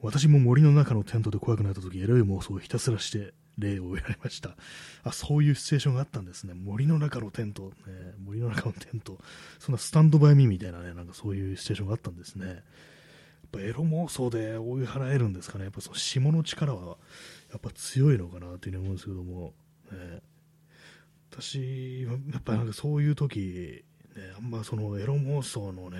[0.01, 4.55] 私も森の中のテントで怖くなった時、エロい妄想をひたすらして例をやりました。
[5.03, 6.53] あ、そういうシチュエーションがあったんですね。
[6.53, 7.73] 森の中のテント、ね、
[8.23, 9.17] 森の中のテント、
[9.59, 12.47] そんなスタンドバイミーみたいなね、なんかそういうシチュエーションがあったんですね。
[12.47, 12.55] やっ
[13.51, 15.65] ぱエロ妄想で追い払えるんですかね。
[15.65, 16.97] やっぱその霜の力は
[17.55, 19.53] やっぱ強いのかなというふうに思うんですけども、
[19.91, 20.21] ね、
[21.31, 23.85] 私はやっぱなんかそういう時、
[24.15, 25.97] ね、あんまそのエロ妄想のね、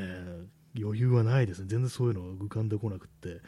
[0.77, 1.67] 余裕はないですね。
[1.69, 3.41] 全然そういうのが浮かんでこなくって。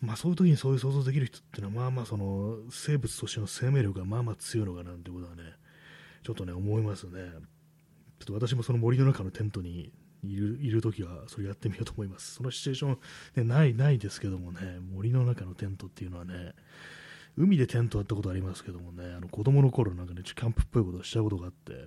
[0.00, 5.42] まあ、そういう時にそういう想像できる人っていうのは、まあまあその生物としての生命力がまあまあ強いのかなってことはね、
[6.24, 7.20] ちょっとね、思いますね。
[8.18, 9.92] ちょっと私もその森の中のテントに
[10.24, 12.34] いるいる時はそれやってみようと思います。
[12.34, 12.98] そのシチュエーション、
[13.36, 16.54] ね、ないないですけどもね、森の中のテントっていうのはね、
[17.36, 21.86] 海でテントやったことありますけどもね、あの子供の頃なんかね、キャンプっぽいことをしたことがあって、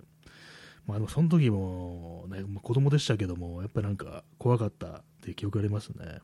[0.85, 6.19] まあでもその時もね、まあ、子供でしたけども、やっぱりなんか怖かったって記憶ありますね。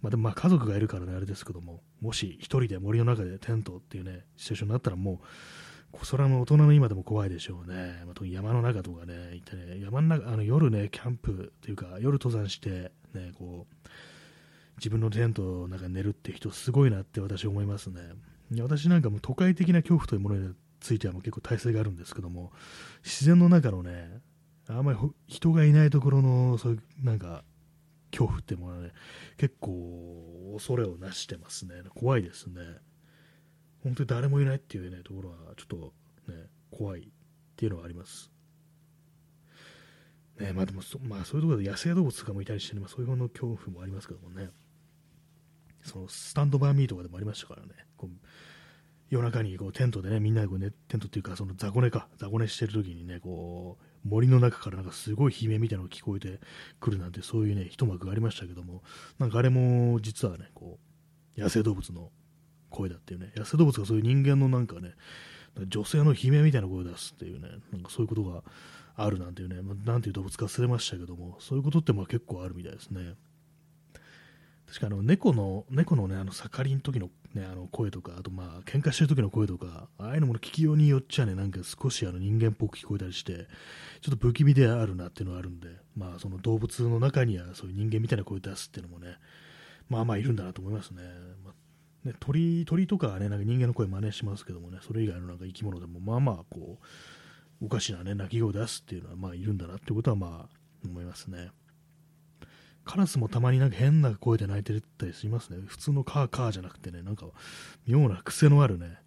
[0.00, 5.20] まあ、でもまあ家族がいるからね、あれですけども、もし一人で森の中でテントっていうね、シチュエーションになったらも
[5.94, 8.02] う、それはもう大人の今でも怖いでしょうね。
[8.04, 13.88] まあ、特に山の中とかね、行ってね、山の中、あの夜ね、キャンプっていうか、夜登山して、ね、こう、
[14.78, 18.00] 自分のテントの中に寝るって人すごいなって私思いますね。
[18.60, 22.52] 私なんかも都会的な恐怖というものについてはもう結構耐性があるんですけども、
[23.04, 24.20] 自然の中のね、
[24.68, 27.44] あんまり人がいないところの、そういうなんか、
[28.10, 28.92] 恐怖ってものはね、
[29.38, 31.82] 結構恐れをなしてますね。
[31.94, 32.60] 怖いですね。
[33.82, 35.94] 本当に誰もいないっていうね、ところはちょっと
[36.30, 37.04] ね、怖いっ
[37.56, 38.30] ていうのはあります。
[40.38, 44.50] ね、まあでもそ、まあそういうところで野生動物とかもいたりして、ね、まあ、そういうの恐怖もありますけどもね。
[45.82, 47.68] そのスタンドバーミーとかでもありましたからね。
[47.96, 48.26] こう
[49.10, 56.40] 夜中にこうテントでね、みんなでこう、ね、テントっていうか、その雑魚寝か、雑魚寝してる時にね、こう、森の中からなんかすごい悲鳴みたいなのが聞こえて
[56.80, 58.82] くるなんてそういうね一幕がありましたけども
[59.18, 60.78] なんかあれも実はねこ
[61.36, 62.10] う野生動物の
[62.70, 64.94] 声だっていうね野生動物がそういう人間のなんかね
[65.68, 68.42] 女性の悲鳴みたいな声を出すっていうねなんかそういうことが
[68.96, 73.14] あるなんていうね、まあ、なんていう動物か忘れましたけどもそういうことってまあ結構あるみたいですね
[74.72, 83.46] 確かあの猫の猫のねあの盛りの時のね、あの声とか、あとまあ喧嘩してる時の声とか、ああいうのも聞きようによっちゃね、なんか少しあの人間っぽく聞こえたりして、
[84.02, 89.16] ちょっと不気味であるなっていうのがあるんで、まあその動物の中にはそういう人間みたいな声出すっていうのもね、
[89.88, 91.02] まあまあいるんだなと思いますね。
[91.42, 96.78] まあ、ね鳥鳥とかはね、なんか人間の声真似しますけどもね、それ以外のなんか生き物でもまあまあこ
[97.62, 101.50] う、おかしなね、鳴き声を出すっていうのはまあいるんだなってことはまあ思いますね。
[102.84, 105.58] カラスもたまになんか変な声で鳴いてるったりしますね。
[105.66, 107.26] 普通のカーカーじゃなくてね、なんか
[107.86, 108.98] 妙な癖のあるね、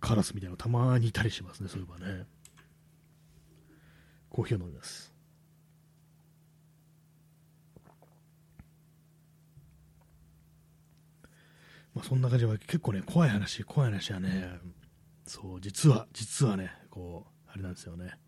[0.00, 2.26] カラスみたいなのたまにいたりしますね、そういえばね。
[4.30, 5.14] コーヒーを飲みます。
[11.94, 14.58] まあ、そんな感じは結構ね、怖い話、怖い話はね、
[15.24, 18.18] そう、実は、実はね、こう、あれなんですよね。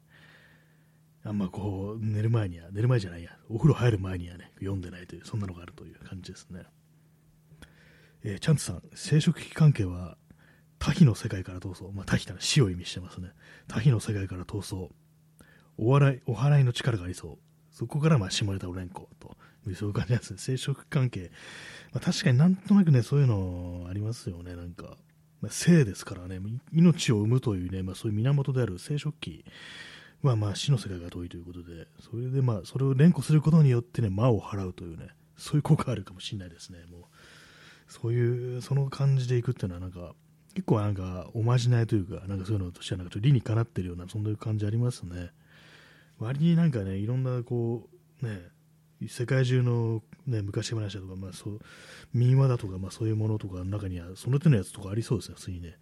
[1.28, 6.62] あんまこう、寝る前には、寝る前じゃないや、お風呂入る前にはね、読んでないという、そんなのがあるという感じですね。
[8.24, 10.16] えー、チャンツさん、生殖器関係は、
[10.78, 11.84] 多比の世界から逃走。
[11.92, 13.32] まあ、多比ってのは死を意味してますね。
[13.66, 14.90] 多比の世界から逃走。
[15.76, 17.38] お笑い、お払いの力がありそう。
[17.72, 19.36] そこから、まあ、下ネタおれんこ、と。
[19.74, 20.38] そういう感じなんですね。
[20.38, 21.30] 生殖関係。
[21.92, 24.96] まあ、確かになんとなくね、そういうのありますよね、なんか。
[25.42, 26.40] まあ、生ですからね、
[26.72, 29.44] 命を生むというね、まあ、そういう源である生殖器
[30.22, 37.02] はまあ死の世界が遠いということで、それでまあそれを連呼することによってね、魔を払うというね、そういう効果あるかもしれないですね、もう。
[37.86, 40.14] そういう、その感じでいくっていうのはなんか、
[40.54, 45.30] 結構なんかおまじないというか、なんかそういうのとしてはなんかちょっと理にかなってるような、そんな感じありますね。
[46.18, 47.88] 割になんかね、いろんなこ
[48.22, 48.40] う、ね、
[49.06, 51.60] 世界中の、ね、昔話だとか、まあ、そう
[52.12, 55.78] 民話だとか、まあ、そういうものとかの中には、その手のやつとかありそうですね、普通にね。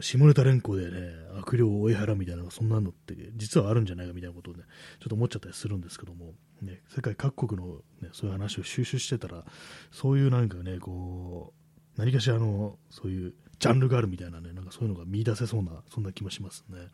[0.00, 4.64] 下ネタ連呼でね、悪霊を追い払うみたいな、そんなのって実はあるんじゃないかみたいなことをね、
[5.00, 9.44] ちょっと思っちゃったりするんですけども、ね、世界各国の、ね、そういう話を収集してたら、
[9.92, 11.52] そういうなんかね、こ
[11.96, 16.88] う、何かしらの、そういうジャンルがあるみたいなね、なんかそういうのが見出せそうな、そんな気もしますね。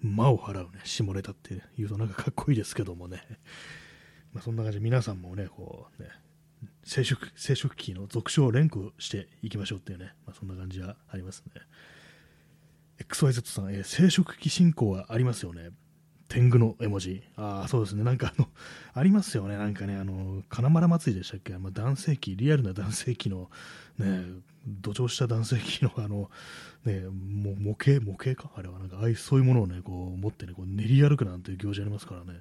[0.00, 3.22] 魔を払うね、下ネタって言うとなんかかっこいいですけどもね、
[4.32, 6.08] まあ、そんな感じで皆さんもね、こうね、
[6.84, 11.62] 生殖生殖器の俗称を連呼していきましょうっていうね、まあ、そんな感じはありますね。
[12.98, 15.70] XYZ さん、えー、生殖器進行はありますよね。
[16.28, 17.22] 天狗の絵文字。
[17.36, 18.04] ああ、そうですね。
[18.04, 18.48] なんかあの、
[18.94, 19.56] ありますよね。
[19.58, 21.58] なんかね、あの、金丸祭りでしたっけ？
[21.58, 23.50] まあ、男性器、リアルな男性器の、
[23.98, 24.24] ね、
[24.66, 26.30] 土壌した男性器の、あの、
[26.84, 28.50] ね、も模型、模型か？
[28.56, 32.40] あれは、なんか、ああいう、そういうものをね、こう、持ってね、こう練り歩くなんていう行事ありますからね。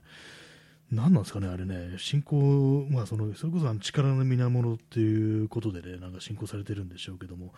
[0.91, 7.53] 何なんですかね、あれね、信仰、まあ、そのそれこそあの力の源っていうことでね、なんか信仰されてるんでしょうけども、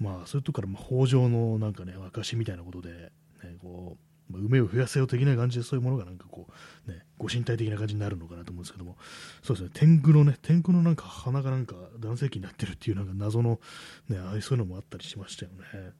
[0.00, 3.96] まあ、そういうとこから、まあ、北条のなんかね、証みたいなことで、ね、こ
[4.28, 6.48] う、まあ、梅を増やせよ的な感じで、そういうものがなんかこ
[6.88, 8.96] う、ね、ご神体的な感じになるのかなと思うんですけども、
[9.42, 13.60] そうですね、天狗のね、天狗のなんか鼻がなんか男性器になってるっていうなんか謎の、
[14.08, 15.92] ね、ああいうそういうのもあったりしましたよね。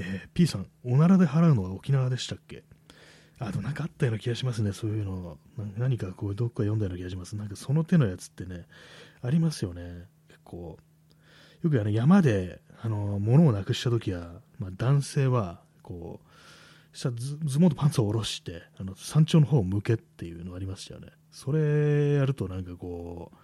[0.00, 2.62] えー、P さん、おならで払うのは沖縄でしたっけ？
[3.38, 5.38] あとなんかあったような気がしますね、そういうの。
[5.76, 7.36] 何かこう、どっか読んだような気がします。
[7.36, 8.66] なんかその手のやつってね、
[9.22, 10.06] ありますよね。
[10.28, 10.78] 結構。
[11.62, 21.08] よくあの山で、あの、物をなくした時は、まあ、男性は、こう、下ズズボンとパンツを下ろして、あの、山頂の方を向けっていうのありましたよね。
[21.30, 23.36] それやるとなんかこう、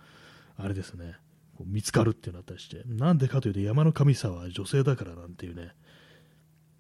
[0.56, 1.16] あれですね、
[1.56, 5.74] こう見つかるっていうのあったりして、なんでかというと山の神様は女性だからなんていうね、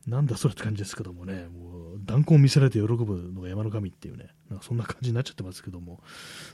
[0.06, 6.02] なんだそれって感じですけどもね、もう断交を見せられて喜ぶのが山の神っていうね、なんかそんな感じになっちゃってますけども、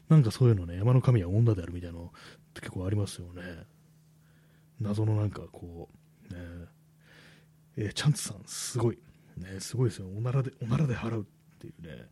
[0.08, 2.10] なんかそういうのね、山の神は女であるみたいなのっ
[2.54, 3.42] て結構ありますよね。
[4.80, 5.88] 謎のなんかこ
[6.30, 6.40] う、ね、
[7.76, 8.98] えー、チャンツさん、すごい、
[9.36, 12.08] ね、すごいですよ、おならで、おならで払うっていうね、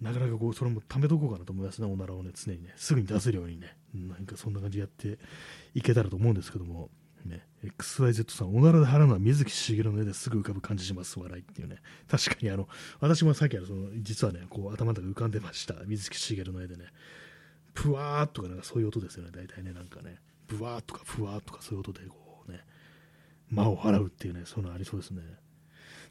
[0.00, 5.18] なかなかこう、それも貯めとこうかなと思いますね、おならをね、常にね、すぐに出せるようにね、なんかそんな感じでやって
[5.74, 6.90] いけたらと思うんですけども、
[7.28, 11.76] ね、XYZ さん、おならで払うのは水木しげるの絵ですぐ浮かぶ感じします、笑いっていうね。
[12.08, 12.68] 確かにあの、
[13.00, 15.74] 私もさっきあの、その、実はね、こう頭の中浮かんでました。
[15.86, 16.86] 水木しげるの絵でね。
[17.74, 20.18] ぷわーっとかなんかそういう音ですよね、大体ね、なんかね。
[20.48, 22.60] ブワーとかふわーとかそういう音でこうね、
[23.50, 25.22] 魔を払うっていうね、そういうのありそうですね。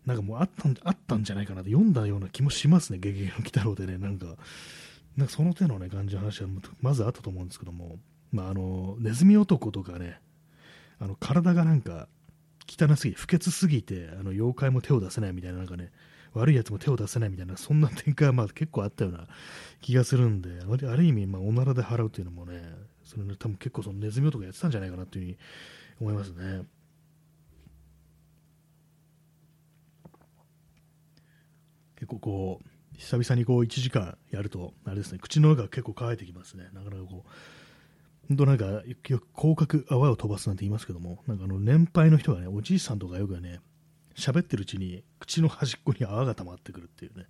[0.05, 4.37] なんかもうあったんあったんじゃないかなって読んだような気もしますね、ゲゲゲの鬼太郎でね、なんか、
[5.17, 6.49] なんかその手のね、感じの話は
[6.81, 7.97] まずあったと思うんですけども、
[8.31, 10.21] まあ、あの、ネズミ男とかね、
[10.99, 12.07] あの体がなんか
[12.67, 15.91] 汚すぎ、不潔すぎて、あの妖怪も手を出せないみたいな、なんかね、
[16.33, 19.27] 悪いやつも手を出せないみたいな、そんな展開はまあ結構あったような
[19.81, 22.61] 気がするんで、ある意味、まあ、おならで払うっていうのもね、
[23.03, 25.37] それね、多分結構そのネズミ男やってたんじゃないかなというふうに
[26.01, 26.63] 思いますね。
[31.95, 32.67] 結構こう、
[32.97, 36.65] 久々にこう1時間やると、あれですね、口の中が結構乾いてきますね。
[36.73, 37.29] なかなかこう、
[38.27, 43.61] 本当なんか、よく広角泡を飛ばすなんて言いますけども、なんかあの年配の人がね、おじいさんとかよくね、
[44.15, 47.25] 喋ってるうちに口の端っこに泡が溜まってくるっていうね、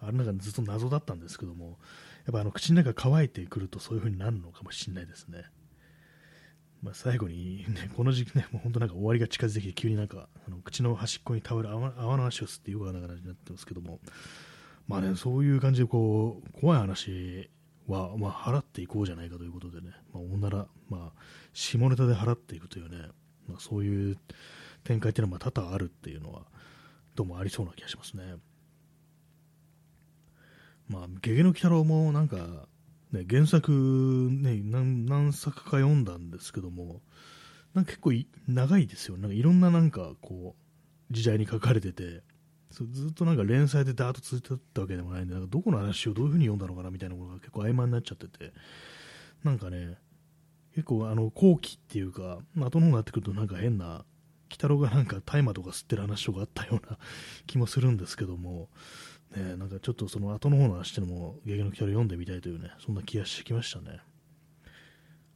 [0.00, 1.78] あれなんかずっと謎だったんですけども、
[2.26, 5.44] やっぱあの口の中乾いてくるとそういう風になるのかもしれないですね。
[6.82, 14.00] まあ、最後に、ね、この時期ね、もう本当なんか終わりが近づいてきて、急になんかあの口の端っこに倒れる泡の足を吸ってよくわからなくなってますけども、
[14.88, 17.48] まあね、そういう感じでこう怖い話
[17.86, 21.20] は、まあ、払っていこうじゃないかということでね、まあ、おなら、まあ、
[21.52, 23.08] 下ネタで払っていくというね、
[23.48, 24.18] まあ、そういう
[24.84, 26.42] 展開っていうのは多々あるっていうのは、
[27.14, 28.36] どうもありそうな気がしますね。
[30.88, 32.66] まあ、ゲゲの鬼太郎もなんか、
[33.12, 33.70] ね、原作、
[34.30, 37.02] ね何、何作か読んだんですけども、
[37.74, 38.12] なんか結構
[38.48, 39.16] 長いですよ。
[39.16, 40.56] なんかいろんななんかこ
[41.10, 42.22] う、時代に書かれてて、
[42.72, 48.52] ずっとなんか連載でダーッと続いてたわけでもないんで、なんかどこの話をどういう風に読んだのかなみたいなものが結構曖昧になっちゃってて、
[49.44, 49.98] なんかね、
[50.74, 54.04] 結構あの後期っていうか、後の方になってくるとなんか変な、
[54.50, 56.98] 鬼太郎がなんか大麻とか吸ってる話とかあったような
[57.46, 58.68] 気もするんですけども、
[59.34, 64.00] ね、なんかちょっとその後の方の話っていうのも、ゲゲの鬼太郎読んでみたいというね、そんな気がしてきましたね。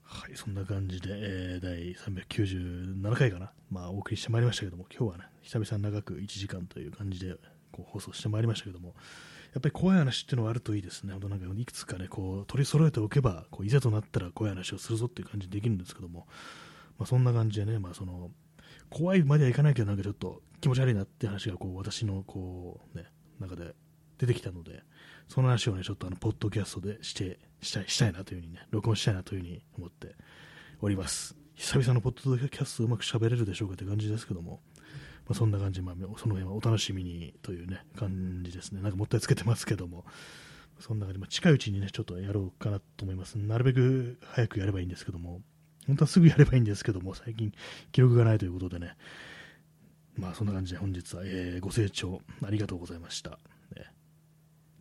[0.09, 7.35] はい、そんな感じで、えー、第397回かな、まあ、お送りしてまいりましたけども、今日はね、久々に長く1時間という感じで
[7.73, 8.95] こう放送してまいりましたけども、
[9.53, 16.29] やっぱり怖い話っていうのはあるといいですね、本なんかいくつかね、こう取り揃えておけば、こういざとなったら怖い話をするぞっていう感じでできるんですけども、
[16.99, 18.31] まあ、そんな感じでね、まあ、その
[18.91, 23.07] 怖いまではいかないけど、なんかちょっと気持ち悪いなって話がこう私のこう、ね、
[23.41, 23.75] 中で
[24.19, 24.85] 出てきたので、
[25.29, 30.15] その話をね、ちょっとあの、ポッドキャストでして、したい、したいなというふうにね、録音したいなというふうに思って
[30.81, 31.37] おります。
[31.55, 34.61] 久々のポッドキャストうまく喋れるでしょうかって感じですけども、
[35.27, 38.81] まあ、そんな感じ、まあ、その辺はお楽しみにというね、感じですね。
[38.83, 40.05] なんかもったいつけてますけども、
[40.79, 43.37] そんな感じ、まあ、近いうちにね、ちょっとやろうかなと思います。
[43.37, 45.41] なるべく早くやればいいんですけども、
[45.87, 47.53] 本当はすぐやればいいんですけども、最近
[47.93, 48.97] 記録がないということでね、
[50.17, 53.39] まあそんな感じで本日は、えー、ご清聴ありがとうございました。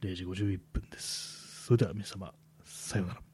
[0.02, 1.66] 0時51分です。
[1.66, 2.34] それでは皆様、
[2.86, 3.25] さようなら。